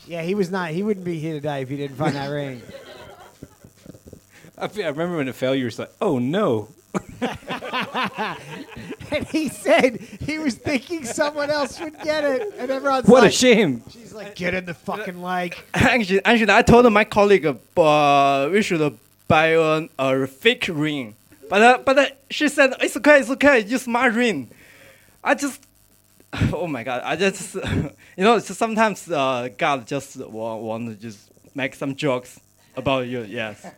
[0.06, 0.70] Yeah, he was not.
[0.70, 2.62] He wouldn't be here today if he didn't find that ring.
[4.56, 6.68] I, remember when it fell, you were like, "Oh no!"
[7.20, 7.36] and
[9.26, 13.32] he said he was thinking someone else would get it, and everyone's like, What like,
[13.32, 13.82] a shame.
[13.90, 15.60] She's like, get in the fucking lake.
[15.74, 18.96] actually, actually, I told my colleague uh, we should
[19.26, 21.16] buy a, a fake ring,
[21.50, 24.48] but uh, but uh, she said it's okay, it's okay, use my ring.
[25.24, 25.66] I just,
[26.52, 27.54] oh my god, I just,
[28.16, 32.38] you know, so sometimes uh, God just want, want to just make some jokes
[32.76, 33.22] about you.
[33.22, 33.66] Yes.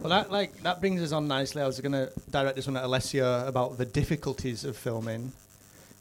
[0.00, 1.60] Well, that like that brings us on nicely.
[1.60, 5.32] I was going to direct this one at Alessio about the difficulties of filming,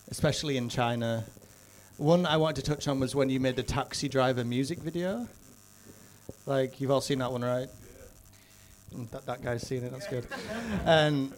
[0.09, 1.25] especially in China.
[1.97, 5.27] One I wanted to touch on was when you made the taxi driver music video.
[6.45, 7.69] Like you've all seen that one, right?
[9.11, 9.91] That that guy's seen it.
[9.91, 10.27] That's good.
[10.85, 11.33] and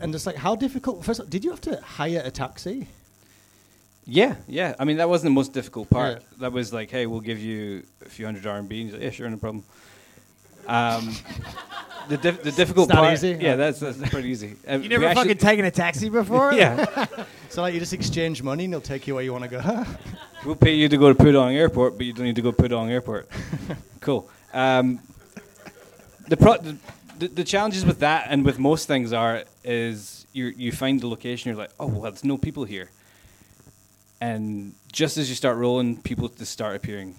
[0.00, 1.04] and just like how difficult.
[1.04, 2.88] First, of all, did you have to hire a taxi?
[4.06, 4.74] Yeah, yeah.
[4.78, 6.18] I mean, that wasn't the most difficult part.
[6.20, 6.26] Yeah.
[6.40, 9.10] That was like, "Hey, we'll give you a few hundred RMB." And he's like, "Yeah,
[9.10, 9.64] sure, no problem."
[10.66, 11.14] Um,
[12.08, 13.38] the dif- the difficult It's that part, easy?
[13.40, 14.56] yeah, that's that's pretty easy.
[14.68, 16.52] Uh, You never fucking taken a taxi before?
[16.54, 17.06] yeah.
[17.50, 19.84] So like you just exchange money and they'll take you where you want to go.
[20.46, 22.62] We'll pay you to go to Pudong Airport, but you don't need to go to
[22.62, 23.28] Pudong Airport.
[24.00, 24.30] cool.
[24.54, 25.00] Um,
[26.28, 26.76] the, pro- the,
[27.18, 31.08] the the challenges with that and with most things are is you you find the
[31.08, 32.88] location, you're like, oh well, there's no people here,
[34.20, 37.14] and just as you start rolling, people just start appearing,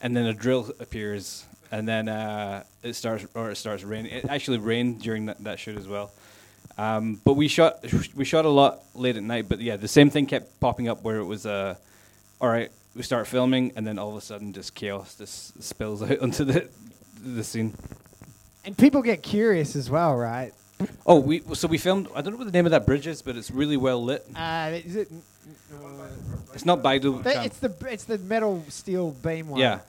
[0.00, 4.12] and then a drill appears, and then uh, it starts or it starts raining.
[4.12, 6.10] It actually rained during that, that shoot as well.
[6.78, 7.84] Um, but we shot
[8.14, 9.48] we shot a lot late at night.
[9.48, 11.74] But yeah, the same thing kept popping up where it was uh,
[12.40, 12.70] all right.
[12.94, 16.44] We start filming, and then all of a sudden, just chaos just spills out onto
[16.44, 16.68] the
[17.22, 17.74] the scene.
[18.64, 20.52] And people get curious as well, right?
[21.06, 22.08] Oh, we so we filmed.
[22.14, 24.24] I don't know what the name of that bridge is, but it's really well lit.
[24.34, 25.08] Uh, is it?
[26.54, 27.22] It's not Baidu.
[27.22, 27.44] But Chan.
[27.46, 29.60] it's the it's the metal steel beam one.
[29.60, 29.80] yeah.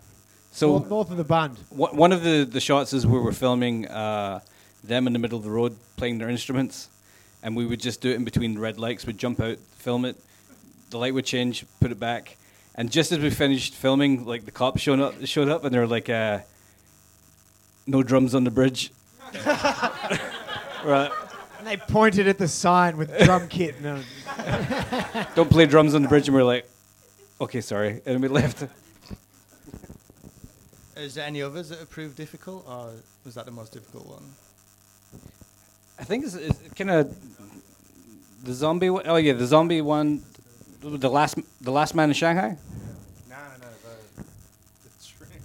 [0.51, 1.57] So north, north of the Bund.
[1.69, 4.39] One one of the, the shots is where we're filming uh,
[4.83, 6.89] them in the middle of the road playing their instruments,
[7.43, 9.05] and we would just do it in between red lights.
[9.05, 10.15] We'd jump out, film it,
[10.89, 12.37] the light would change, put it back,
[12.73, 15.85] and just as we finished filming, like the cops showed up, showed up, and they're
[15.85, 16.39] like, uh,
[17.85, 18.91] "No drums on the bridge."
[20.85, 21.11] right.
[21.57, 23.75] And they pointed at the sign with drum kit.
[23.83, 24.03] And,
[25.35, 26.69] Don't play drums on the bridge, and we're like,
[27.41, 28.65] "Okay, sorry," and we left.
[30.95, 32.91] Is there any others that have proved difficult, or
[33.25, 34.23] was that the most difficult one?
[35.99, 37.15] I think it's, it's kind of
[38.43, 38.89] the zombie.
[38.89, 40.21] One, oh yeah, the zombie one,
[40.81, 42.57] the last, the last man in Shanghai.
[43.29, 43.67] No, no, no.
[44.15, 44.23] The,
[44.83, 45.41] the string.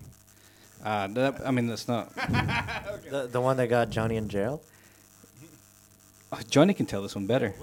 [0.84, 2.12] Uh, that, I mean, that's not.
[3.10, 4.60] The, the one that got Johnny in jail?
[6.34, 7.54] Oh, Johnny can tell this one better.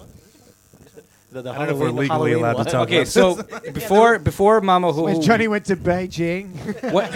[1.31, 3.43] The, the I don't know if we're legally Halloween allowed to talk Okay, so
[3.73, 6.51] before before Mama Ho, When Johnny went to Beijing.
[6.93, 7.11] what,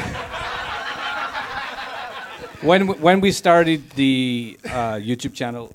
[2.62, 5.74] when when we started the uh, YouTube channel,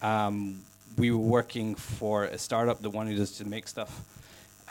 [0.00, 0.60] um,
[0.98, 4.00] we were working for a startup that wanted us to make stuff,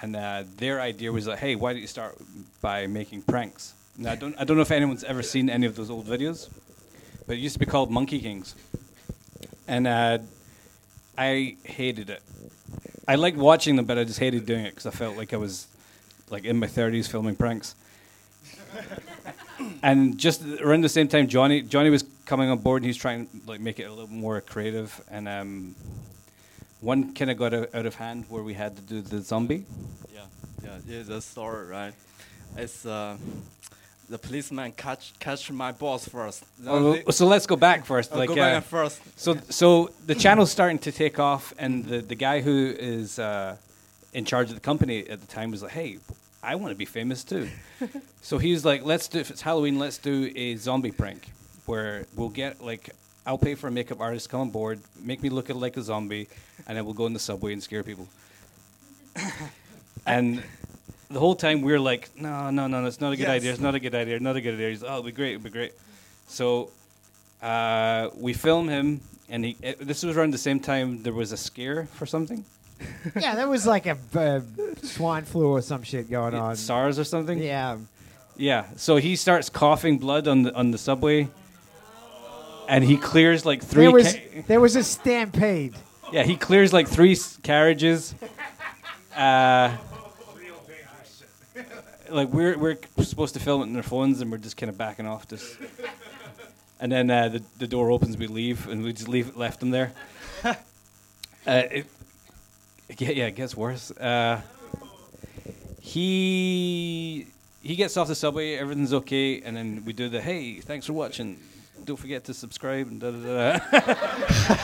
[0.01, 2.17] and uh, their idea was like, "Hey, why don't you start
[2.61, 5.77] by making pranks?" Now, I don't I don't know if anyone's ever seen any of
[5.77, 6.49] those old videos,
[7.25, 8.55] but it used to be called Monkey Kings,
[9.65, 10.17] and uh,
[11.17, 12.21] I hated it.
[13.07, 15.37] I liked watching them, but I just hated doing it because I felt like I
[15.37, 15.67] was
[16.29, 17.75] like in my 30s filming pranks.
[19.83, 23.27] and just around the same time, Johnny Johnny was coming on board, and he's trying
[23.27, 25.01] to like make it a little more creative.
[25.09, 25.75] And um,
[26.79, 29.65] one kind of got out, out of hand where we had to do the zombie.
[30.13, 30.21] Yeah,
[30.63, 31.03] yeah, yeah.
[31.03, 31.93] The story, right?
[32.57, 33.17] It's uh,
[34.11, 36.43] the policeman catch catch my boss first.
[36.67, 38.11] Oh, so let's go back first.
[38.13, 39.01] Oh, like go back uh, first.
[39.17, 43.55] So so the channel's starting to take off, and the the guy who is uh,
[44.13, 45.97] in charge of the company at the time was like, "Hey,
[46.43, 47.47] I want to be famous too."
[48.21, 51.31] so he's like, "Let's do if it's Halloween, let's do a zombie prank
[51.65, 52.89] where we'll get like."
[53.23, 55.83] I'll pay for a makeup artist to come on board, make me look like a
[55.83, 56.27] zombie,
[56.65, 58.07] and then we'll go in the subway and scare people.
[60.07, 60.41] and
[61.11, 63.29] the whole time we were like, no, no, no, that's not a good Yes.
[63.29, 63.51] idea.
[63.51, 64.19] It's not a good idea.
[64.19, 64.69] Not a good idea.
[64.69, 65.33] He's, oh, it'll be great.
[65.35, 65.73] It'll be great.
[66.27, 66.69] So
[67.41, 69.57] uh, we film him, and he.
[69.61, 72.45] It, this was around the same time there was a scare for something,
[73.19, 74.41] yeah, there was like a uh,
[74.83, 76.55] swine flu or some shit going on.
[76.55, 77.37] SARS or something.
[77.39, 77.77] Yeah.
[78.37, 78.65] Yeah.
[78.75, 81.27] So he starts coughing blood on the on the subway,
[82.69, 83.83] and he clears like three.
[83.83, 85.73] There was ca- there was a stampede.
[86.11, 88.15] yeah, he clears like three s- carriages.
[89.15, 89.75] Uh,
[92.11, 94.77] like we're we're supposed to film it on their phones, and we're just kind of
[94.77, 95.57] backing off just.
[96.79, 99.69] And then uh, the the door opens, we leave, and we just leave left them
[99.69, 99.91] there.
[100.43, 100.55] uh,
[101.45, 101.85] it,
[102.97, 103.91] yeah, yeah, it gets worse.
[103.91, 104.41] Uh,
[105.79, 107.27] he
[107.61, 110.93] he gets off the subway, everything's okay, and then we do the hey, thanks for
[110.93, 111.39] watching.
[111.85, 113.59] Don't forget to subscribe and da da da.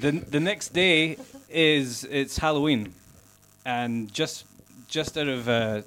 [0.00, 1.18] the the next day
[1.50, 2.94] is it's Halloween,
[3.66, 4.44] and just
[4.92, 5.80] just out of uh,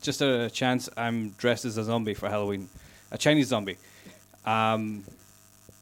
[0.00, 2.70] just out of a chance, I'm dressed as a zombie for Halloween,
[3.12, 3.76] a Chinese zombie.
[4.46, 5.04] Um,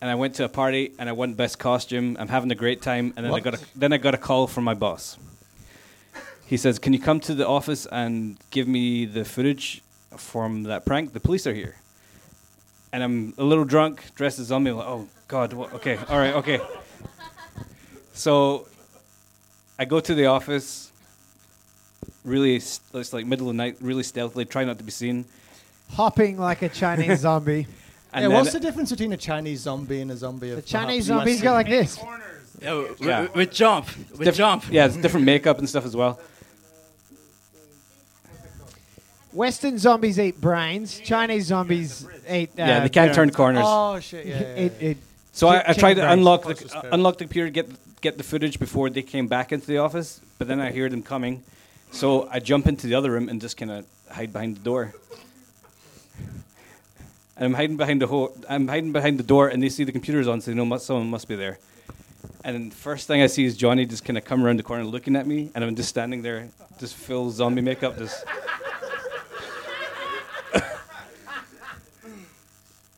[0.00, 2.16] and I went to a party and I won best costume.
[2.18, 4.48] I'm having a great time, and then I got a, then I got a call
[4.48, 5.16] from my boss.
[6.46, 9.82] He says, "Can you come to the office and give me the footage
[10.16, 11.12] from that prank?
[11.12, 11.76] The police are here."
[12.92, 14.70] And I'm a little drunk, dressed as a zombie.
[14.70, 15.74] I'm like, oh God, what?
[15.74, 16.60] okay, all right, okay.
[18.14, 18.66] So
[19.78, 20.87] I go to the office,
[22.28, 25.24] really, s- it's like middle of the night, really stealthily, try not to be seen.
[25.92, 27.66] Hopping like a Chinese zombie.
[28.12, 30.50] And yeah, then- what's the difference between a Chinese zombie and a zombie?
[30.50, 31.98] The of Chinese perhaps zombies US go like this.
[32.60, 33.20] Yeah, we, Yeah.
[33.22, 33.86] we, we jump.
[34.12, 34.64] With Diff- jump.
[34.70, 36.18] Yeah, it's different makeup and stuff as well.
[39.32, 40.98] Western zombies eat brains.
[41.00, 42.50] Chinese zombies eat.
[42.50, 43.62] Uh, yeah, they can't turn corners.
[43.66, 44.26] Oh shit!
[44.26, 44.40] Yeah.
[44.40, 44.54] yeah, yeah.
[44.64, 44.96] It, it,
[45.32, 46.12] So I, I chicken tried to brains.
[46.14, 46.94] unlock Close the to uh, spell.
[46.94, 50.20] unlock the computer, get get the footage before they came back into the office.
[50.38, 51.42] But then I hear them coming,
[51.90, 54.94] so I jump into the other room and just kind of hide behind the door.
[57.36, 59.92] And I'm hiding behind the ho- I'm hiding behind the door, and they see the
[59.92, 61.58] computer's on, so they know mu- someone must be there.
[62.44, 64.84] And then first thing I see is Johnny just kind of come around the corner
[64.84, 68.24] looking at me, and I'm just standing there, just full zombie makeup, just.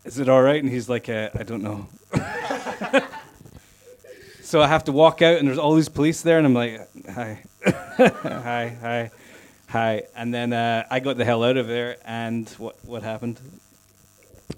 [0.05, 0.63] Is it all right?
[0.63, 1.87] And he's like, uh, I don't know.
[4.43, 6.81] so I have to walk out, and there's all these police there, and I'm like,
[7.13, 9.11] hi, hi, hi,
[9.69, 10.03] hi.
[10.17, 13.39] And then uh, I got the hell out of there, and what what happened?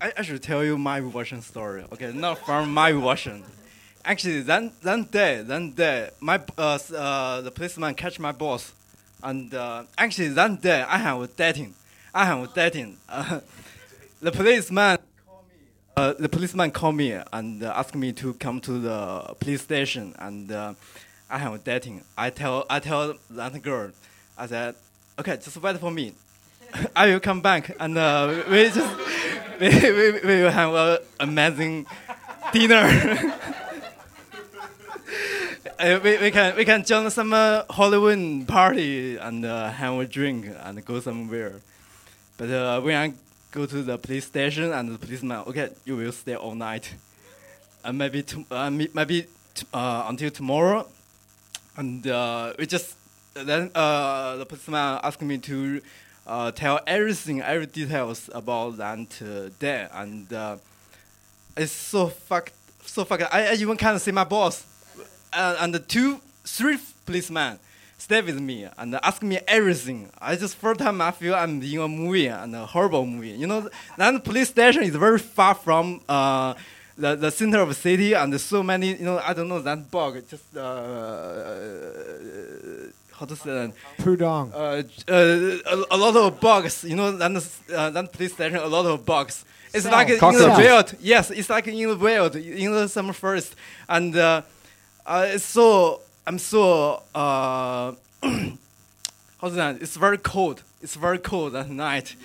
[0.00, 1.84] I, I should tell you my version story.
[1.92, 3.42] Okay, not from my version.
[4.04, 8.72] Actually, that that day, that day, my uh, uh the policeman catch my boss,
[9.20, 11.74] and uh, actually that day I have dating,
[12.14, 12.98] I have dating.
[13.08, 13.40] Uh,
[14.20, 14.98] the policeman,
[15.96, 20.14] uh, the policeman called me and uh, asked me to come to the police station,
[20.20, 20.74] and uh,
[21.32, 22.04] I have dating.
[22.16, 23.90] I tell I tell that girl,
[24.36, 24.74] I said,
[25.18, 26.12] okay, just wait for me.
[26.96, 28.96] I will come back and uh, we just
[29.60, 31.86] we, we, we will have an amazing
[32.52, 33.34] dinner.
[35.80, 40.06] Uh, we, we can we can join some uh, Halloween party and uh, have a
[40.06, 41.54] drink and go somewhere.
[42.36, 43.14] But uh, when I
[43.50, 46.94] go to the police station and the policeman, okay, you will stay all night,
[47.82, 50.86] and maybe to, uh, maybe t- uh, until tomorrow.
[51.76, 52.96] And uh, we just
[53.34, 55.80] then uh, the policeman asked me to
[56.26, 60.56] uh, tell everything, every details about that day, and uh,
[61.56, 62.52] it's so fucked,
[62.84, 63.24] so fucked.
[63.32, 64.66] I, I even can't see my boss,
[65.32, 67.58] uh, and the two, three policemen
[67.98, 70.10] stay with me and ask me everything.
[70.20, 73.30] I just first time I feel I'm in a movie and a horrible movie.
[73.30, 76.54] You know, that police station is very far from uh,
[76.96, 78.96] the the center of the city, and so many.
[78.96, 80.22] You know, I don't know that bug.
[80.28, 80.62] Just uh,
[83.18, 83.72] how to say that?
[83.98, 84.52] Pudong.
[84.52, 84.82] Uh,
[85.12, 86.84] uh, a, a lot of bugs.
[86.84, 87.30] You know, that
[87.74, 89.44] uh, that police station a lot of bugs.
[89.74, 90.94] It's like in the wild.
[91.00, 93.54] Yes, it's like in the wild in the summer forest.
[93.88, 94.42] and uh,
[95.06, 97.92] uh, it's so I'm so uh,
[99.40, 99.80] how's that?
[99.80, 100.62] It's very cold.
[100.82, 102.16] It's very cold at night,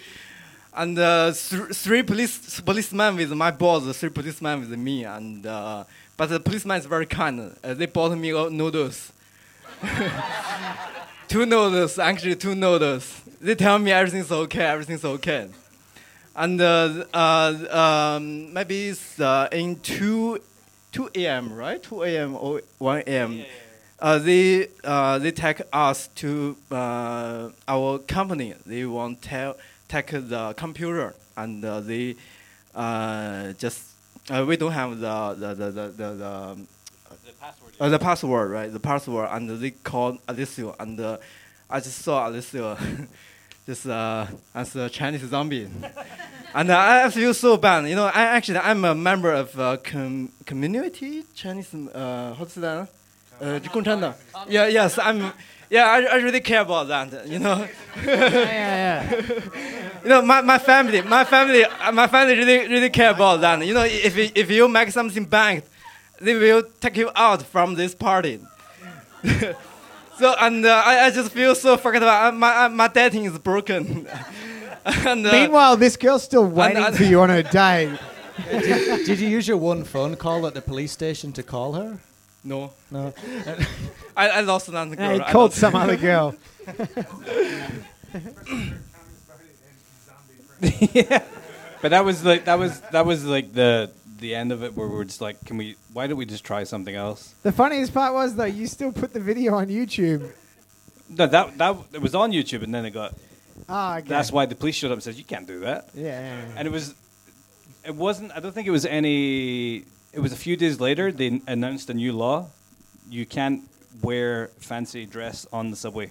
[0.74, 5.84] and uh, th- three police policemen with my boss, three policemen with me, and uh,
[6.16, 7.56] but the policeman is very kind.
[7.64, 9.12] Uh, they bought me noodles.
[11.28, 13.22] two noodles, actually two noodles.
[13.40, 15.50] They tell me everything's okay, everything's okay.
[16.36, 20.40] And uh, uh, um, maybe it's uh, in 2,
[20.92, 21.82] 2 a.m., right?
[21.82, 22.36] 2 a.m.
[22.36, 23.44] or 1 a.m.
[24.00, 28.54] Uh, they, uh, they take us to uh, our company.
[28.68, 29.56] They want to
[29.88, 32.16] take the computer and uh, they
[32.76, 33.82] uh, just
[34.30, 37.74] uh, we don't have the the the the, the, the password.
[37.80, 38.74] Uh, the password, right?
[38.74, 41.18] The password, and they called Alessio, and uh,
[41.70, 42.78] I just saw Alessio,
[43.66, 45.70] just uh, as a Chinese zombie,
[46.54, 47.88] and I feel so bad.
[47.88, 51.74] You know, I actually I'm a member of uh, com community Chinese.
[51.74, 52.90] Uh, what's that?
[53.40, 53.60] Uh,
[54.50, 55.32] yeah, yes, I'm.
[55.70, 57.28] Yeah, I, I really care about that.
[57.28, 57.68] You know.
[58.06, 59.12] yeah, yeah.
[59.12, 59.50] yeah.
[60.04, 63.66] you know, my, my family, my family, uh, my family really really care about that.
[63.66, 65.64] You know, if you, if you make something bad,
[66.22, 68.40] they will take you out from this party.
[70.18, 72.34] so and uh, I, I just feel so fucked up.
[72.34, 74.08] My uh, my dating is broken.
[74.86, 77.98] and, uh, Meanwhile, this girl's still waiting and- for you on her day.
[78.52, 82.00] did, did you use your one phone call at the police station to call her?
[82.44, 82.72] No.
[82.92, 83.14] No.
[84.18, 85.08] I, I lost another girl.
[85.10, 86.36] No, he I called some other girl.
[90.62, 91.24] yeah.
[91.80, 94.88] But that was like that was that was like the the end of it where
[94.88, 95.76] we were just like, can we?
[95.94, 97.36] Why don't we just try something else?
[97.44, 100.32] The funniest part was though, you still put the video on YouTube.
[101.08, 103.14] No, that that it was on YouTube, and then it got.
[103.70, 104.08] Oh, okay.
[104.08, 106.46] That's why the police showed up and said, "You can't do that." Yeah, yeah, yeah.
[106.58, 106.96] And it was,
[107.86, 108.32] it wasn't.
[108.36, 109.86] I don't think it was any.
[110.18, 112.48] It was a few days later they announced a new law.
[113.08, 113.62] You can't
[114.02, 116.10] wear fancy dress on the subway.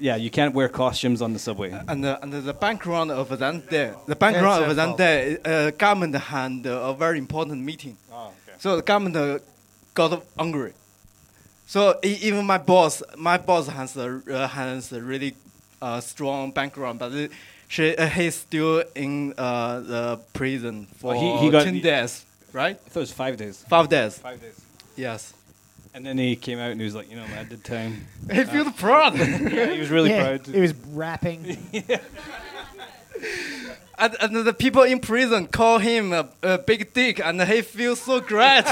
[0.00, 1.70] Yeah, you can't wear costumes on the subway.
[1.86, 5.70] And the, and the background of that day, the background of your that day, uh,
[5.70, 7.96] government had a very important meeting.
[8.12, 9.38] Oh, So the government uh,
[9.94, 10.72] got angry.
[11.68, 15.36] So e- even my boss, my boss has a uh, has a really
[15.80, 17.30] uh, strong background, but it,
[17.68, 22.24] she, uh, he's still in uh, the prison for Oh, he- he got- ten days,
[22.52, 22.76] right?
[22.76, 23.64] I thought it was five days.
[23.68, 24.18] Five days.
[24.18, 24.60] Five days.
[24.96, 25.32] Yes.
[25.94, 28.06] And then he came out and he was like, you know, man, I did time.
[28.32, 29.16] He feels proud.
[29.18, 30.46] yeah, he was really Yeah, proud.
[30.46, 31.56] He was rapping.
[33.98, 37.98] And, and the people in prison call him a, a big dick, and he feels
[38.02, 38.66] so great.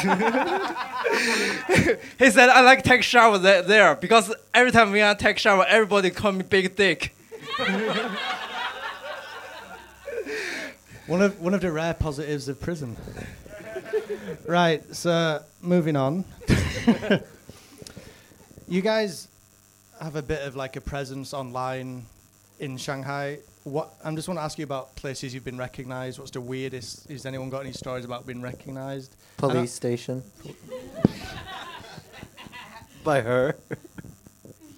[2.19, 5.65] he said, "I like take shower there, there because every time we I take shower,
[5.67, 7.15] everybody call me big dick."
[11.07, 12.97] One of one of the rare positives of prison.
[14.47, 16.25] right, so moving on.
[18.69, 19.29] you guys
[20.01, 22.07] have a bit of like a presence online
[22.59, 23.39] in Shanghai.
[23.65, 26.19] What I'm just want to ask you about places you've been recognized.
[26.19, 27.09] What's the weirdest?
[27.11, 29.15] Has anyone got any stories about being recognized?
[29.37, 30.23] Police station.
[33.05, 33.57] By her.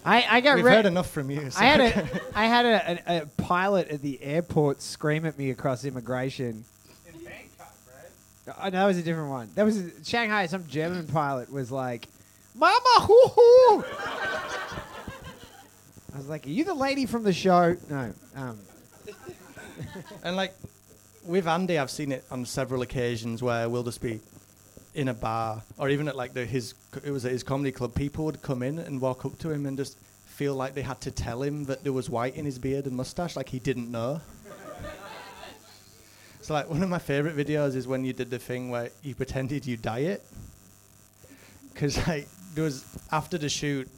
[0.07, 1.51] I, I got We've re- heard enough from you.
[1.51, 5.37] so- I had a I had a, a, a pilot at the airport scream at
[5.37, 6.65] me across immigration.
[7.13, 7.75] In Bangkok,
[8.47, 8.57] right?
[8.59, 9.51] Oh, no, that was a different one.
[9.57, 10.47] That was Shanghai.
[10.47, 12.07] Some German pilot was like,
[12.55, 13.85] "Mama, hoo hoo."
[16.15, 18.13] I was like, "Are you the lady from the show?" No.
[18.37, 18.59] Um,
[20.25, 20.55] and like
[21.25, 24.21] with Andy, I've seen it on several occasions where we'll just be
[24.97, 26.75] in a bar or even at like the his
[27.05, 27.95] it was at his comedy club.
[27.95, 31.01] People would come in and walk up to him and just feel like they had
[31.03, 33.91] to tell him that there was white in his beard and mustache, like he didn't
[33.91, 34.21] know.
[36.41, 39.15] so like one of my favorite videos is when you did the thing where you
[39.15, 40.25] pretended you diet.
[41.73, 43.89] Because like there was after the shoot,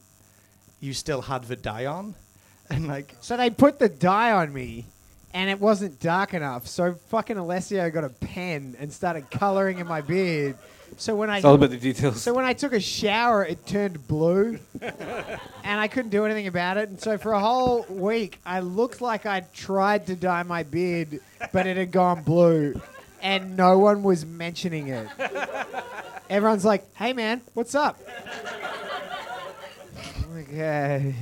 [0.81, 2.17] you still had the dye on,
[2.71, 4.85] and like so they put the dye on me,
[5.33, 6.67] and it wasn't dark enough.
[6.67, 10.57] So fucking Alessio got a pen and started coloring in my beard.
[10.97, 12.21] So when I It's all about the details.
[12.23, 16.77] so when I took a shower, it turned blue, and I couldn't do anything about
[16.77, 16.89] it.
[16.89, 21.21] And so for a whole week, I looked like I'd tried to dye my beard,
[21.53, 22.81] but it had gone blue,
[23.23, 25.07] and no one was mentioning it.
[26.29, 27.99] Everyone's like, "Hey, man, what's up?"
[30.37, 31.15] Okay.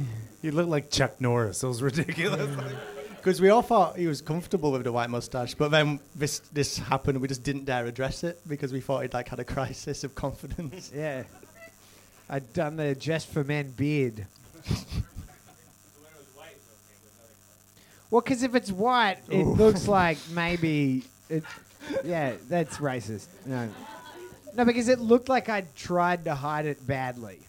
[0.43, 1.63] You look like Chuck Norris.
[1.63, 2.49] It was ridiculous.
[3.27, 6.79] Because we all thought he was comfortable with the white mustache, but then this this
[6.79, 10.05] happened we just didn't dare address it because we thought he'd like had a crisis
[10.05, 10.93] of confidence.
[10.95, 11.25] Yeah.
[12.31, 14.27] I'd done the Just for Men beard.
[18.09, 19.55] Well, because if it's white, it Ooh.
[19.55, 21.43] looks like maybe it.
[22.05, 23.27] Yeah, that's racist.
[23.45, 23.69] No,
[24.55, 27.41] no, because it looked like I'd tried to hide it badly.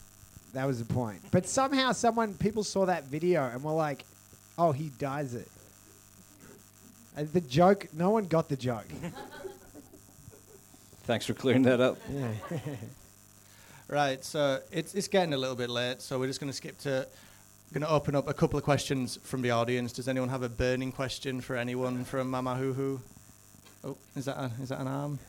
[0.53, 1.21] That was the point.
[1.29, 4.03] But somehow, someone people saw that video and were like,
[4.57, 5.47] "Oh, he dyes it."
[7.17, 8.85] And the joke, no one got the joke.
[11.05, 11.97] Thanks for clearing that up.
[12.09, 12.31] Yeah.
[13.89, 16.77] Right, so it's it's getting a little bit late, so we're just going to skip
[16.79, 17.07] to.
[17.73, 19.93] Going to open up a couple of questions from the audience.
[19.93, 22.99] Does anyone have a burning question for anyone from Mamahuhu?
[23.85, 25.19] Oh, is that a, is that an arm?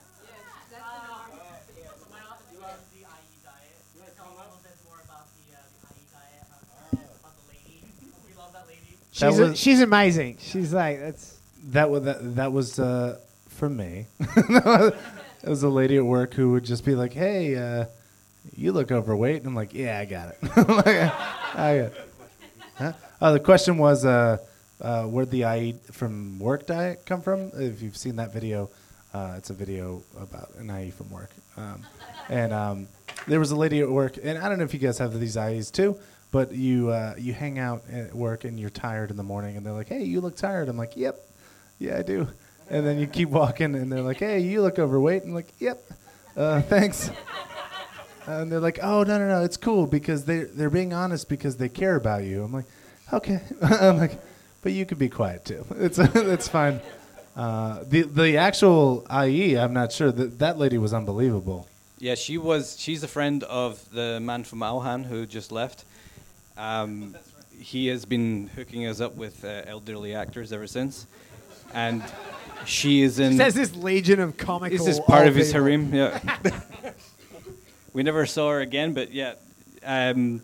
[9.20, 10.36] That She's, a- she's amazing.
[10.40, 11.37] She's like that's.
[11.68, 14.06] That was that, that was uh, from me.
[14.20, 14.94] it
[15.44, 17.84] was a lady at work who would just be like, "Hey, uh,
[18.56, 20.38] you look overweight," and I'm like, "Yeah, I got it."
[20.68, 22.10] Like, I got it.
[22.76, 22.92] Huh?
[23.20, 24.38] Uh, the question was, uh,
[24.80, 27.50] uh, where'd the I from work diet come from?
[27.54, 28.70] If you've seen that video,
[29.14, 31.30] it's a video about an ayi from work.
[31.58, 31.84] Um,
[32.30, 32.88] and um,
[33.26, 35.36] there was a lady at work, and I don't know if you guys have these
[35.36, 35.98] ayis too,
[36.30, 39.74] but you you hang out at work and you're tired in the morning, and they're
[39.74, 41.18] like, "Hey, you look tired." I'm like, "Yep,
[41.78, 42.28] yeah, I do."
[42.70, 45.52] And then you keep walking, and they're like, "Hey, you look overweight." And I'm like,
[45.58, 45.82] "Yep,
[46.36, 47.10] uh, thanks."
[48.26, 51.56] And they're like, "Oh no, no, no, it's cool because they're, they're being honest because
[51.56, 52.66] they care about you." I'm like,
[53.12, 54.20] "Okay." I'm like,
[54.62, 55.64] "But you could be quiet too.
[55.76, 56.80] It's it's fine."
[57.36, 61.68] Uh, the the actual ayi, I'm not sure that that lady was unbelievable.
[62.00, 62.78] Yeah, she was.
[62.78, 65.84] She's a friend of the man from Alhan who just left.
[66.56, 67.16] Um,
[67.58, 71.06] he has been hooking us up with uh, elderly actors ever since,
[71.72, 72.02] and
[72.64, 73.36] she is in.
[73.36, 74.76] There's this legion of comical.
[74.76, 75.64] Is this is part old of his people.
[75.64, 75.94] harem?
[75.94, 76.20] Yeah.
[77.92, 79.34] we never saw her again, but yeah,
[79.84, 80.42] um,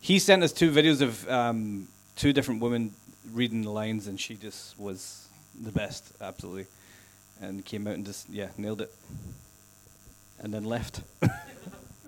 [0.00, 2.92] he sent us two videos of um, two different women
[3.32, 5.28] reading the lines, and she just was
[5.60, 6.66] the best, absolutely,
[7.40, 8.92] and came out and just yeah nailed it,
[10.40, 11.02] and then left.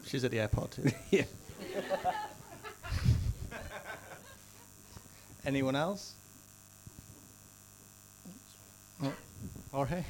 [0.06, 0.90] She's at the airport too.
[1.10, 1.24] yeah.
[5.44, 6.14] Anyone else?
[9.72, 10.04] Jorge?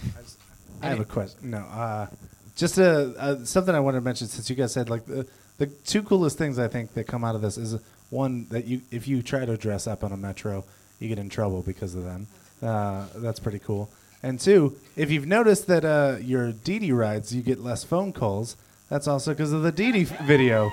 [0.83, 1.51] I have a question.
[1.51, 2.07] No, uh,
[2.57, 5.27] just a, uh, something I wanted to mention since you guys said like the
[5.59, 7.79] the two coolest things I think that come out of this is uh,
[8.11, 10.65] one that you if you try to dress up on a metro,
[10.99, 12.27] you get in trouble because of them.
[12.61, 13.89] Uh, that's pretty cool.
[14.25, 18.57] And two, if you've noticed that uh, your Didi rides, you get less phone calls.
[18.89, 20.71] That's also because of the Didi f- video.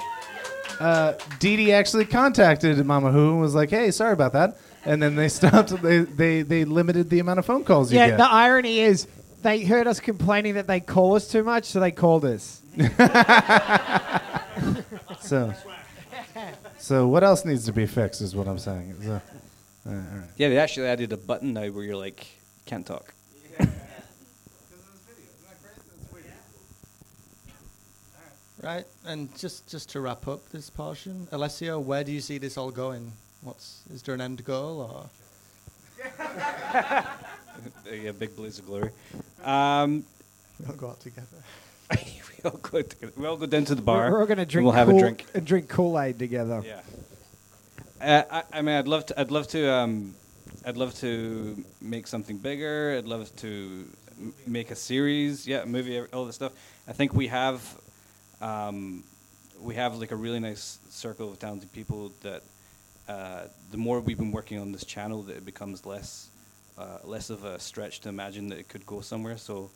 [0.79, 5.15] Uh, Didi actually contacted Mama Who and was like, "Hey, sorry about that," and then
[5.15, 5.81] they stopped.
[5.81, 8.05] They they they limited the amount of phone calls you get.
[8.05, 8.17] Yeah, get.
[8.17, 9.07] the irony is
[9.41, 12.61] they heard us complaining that they call us too much, so they called us.
[15.21, 15.53] So,
[16.77, 18.95] so what else needs to be fixed is what I'm saying.
[19.03, 19.19] So, uh,
[19.89, 20.27] all right.
[20.37, 22.25] Yeah, they actually added a button now where you're like
[22.65, 23.13] can't talk.
[28.61, 32.57] Right, and just just to wrap up this portion, Alessio, where do you see this
[32.57, 33.13] all going?
[33.41, 35.09] What's is there an end goal or?
[37.91, 38.91] yeah, big blaze of glory.
[39.43, 40.03] Um,
[40.59, 41.27] we all go out together.
[41.91, 43.13] we all go together.
[43.17, 44.05] We all go down to the bar.
[44.05, 44.65] We're, we're all going to drink.
[44.65, 45.25] We'll have Kool- a drink.
[45.33, 46.63] and drink Kool Aid together.
[46.65, 46.81] Yeah.
[48.01, 49.19] Uh, I, I mean, I'd love to.
[49.19, 49.69] I'd love to.
[49.71, 50.15] Um,
[50.65, 52.95] I'd love to make something bigger.
[52.97, 53.85] I'd love to
[54.19, 55.47] m- make a series.
[55.47, 55.99] Yeah, a movie.
[56.13, 56.53] All this stuff.
[56.87, 57.61] I think we have.
[58.41, 59.03] Um,
[59.59, 62.43] we have like a really nice circle of talented people that.
[63.09, 66.29] The more we've been working on this channel, that it becomes less.
[66.77, 69.35] Uh, less of a stretch to imagine that it could go somewhere.
[69.35, 69.69] So,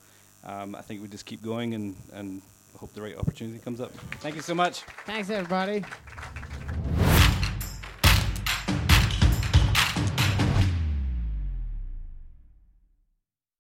[0.46, 2.42] um, I think we just keep going and and
[2.78, 3.92] hope the right opportunity comes up.
[4.22, 4.84] Thank you so much.
[5.06, 5.84] Thanks, everybody.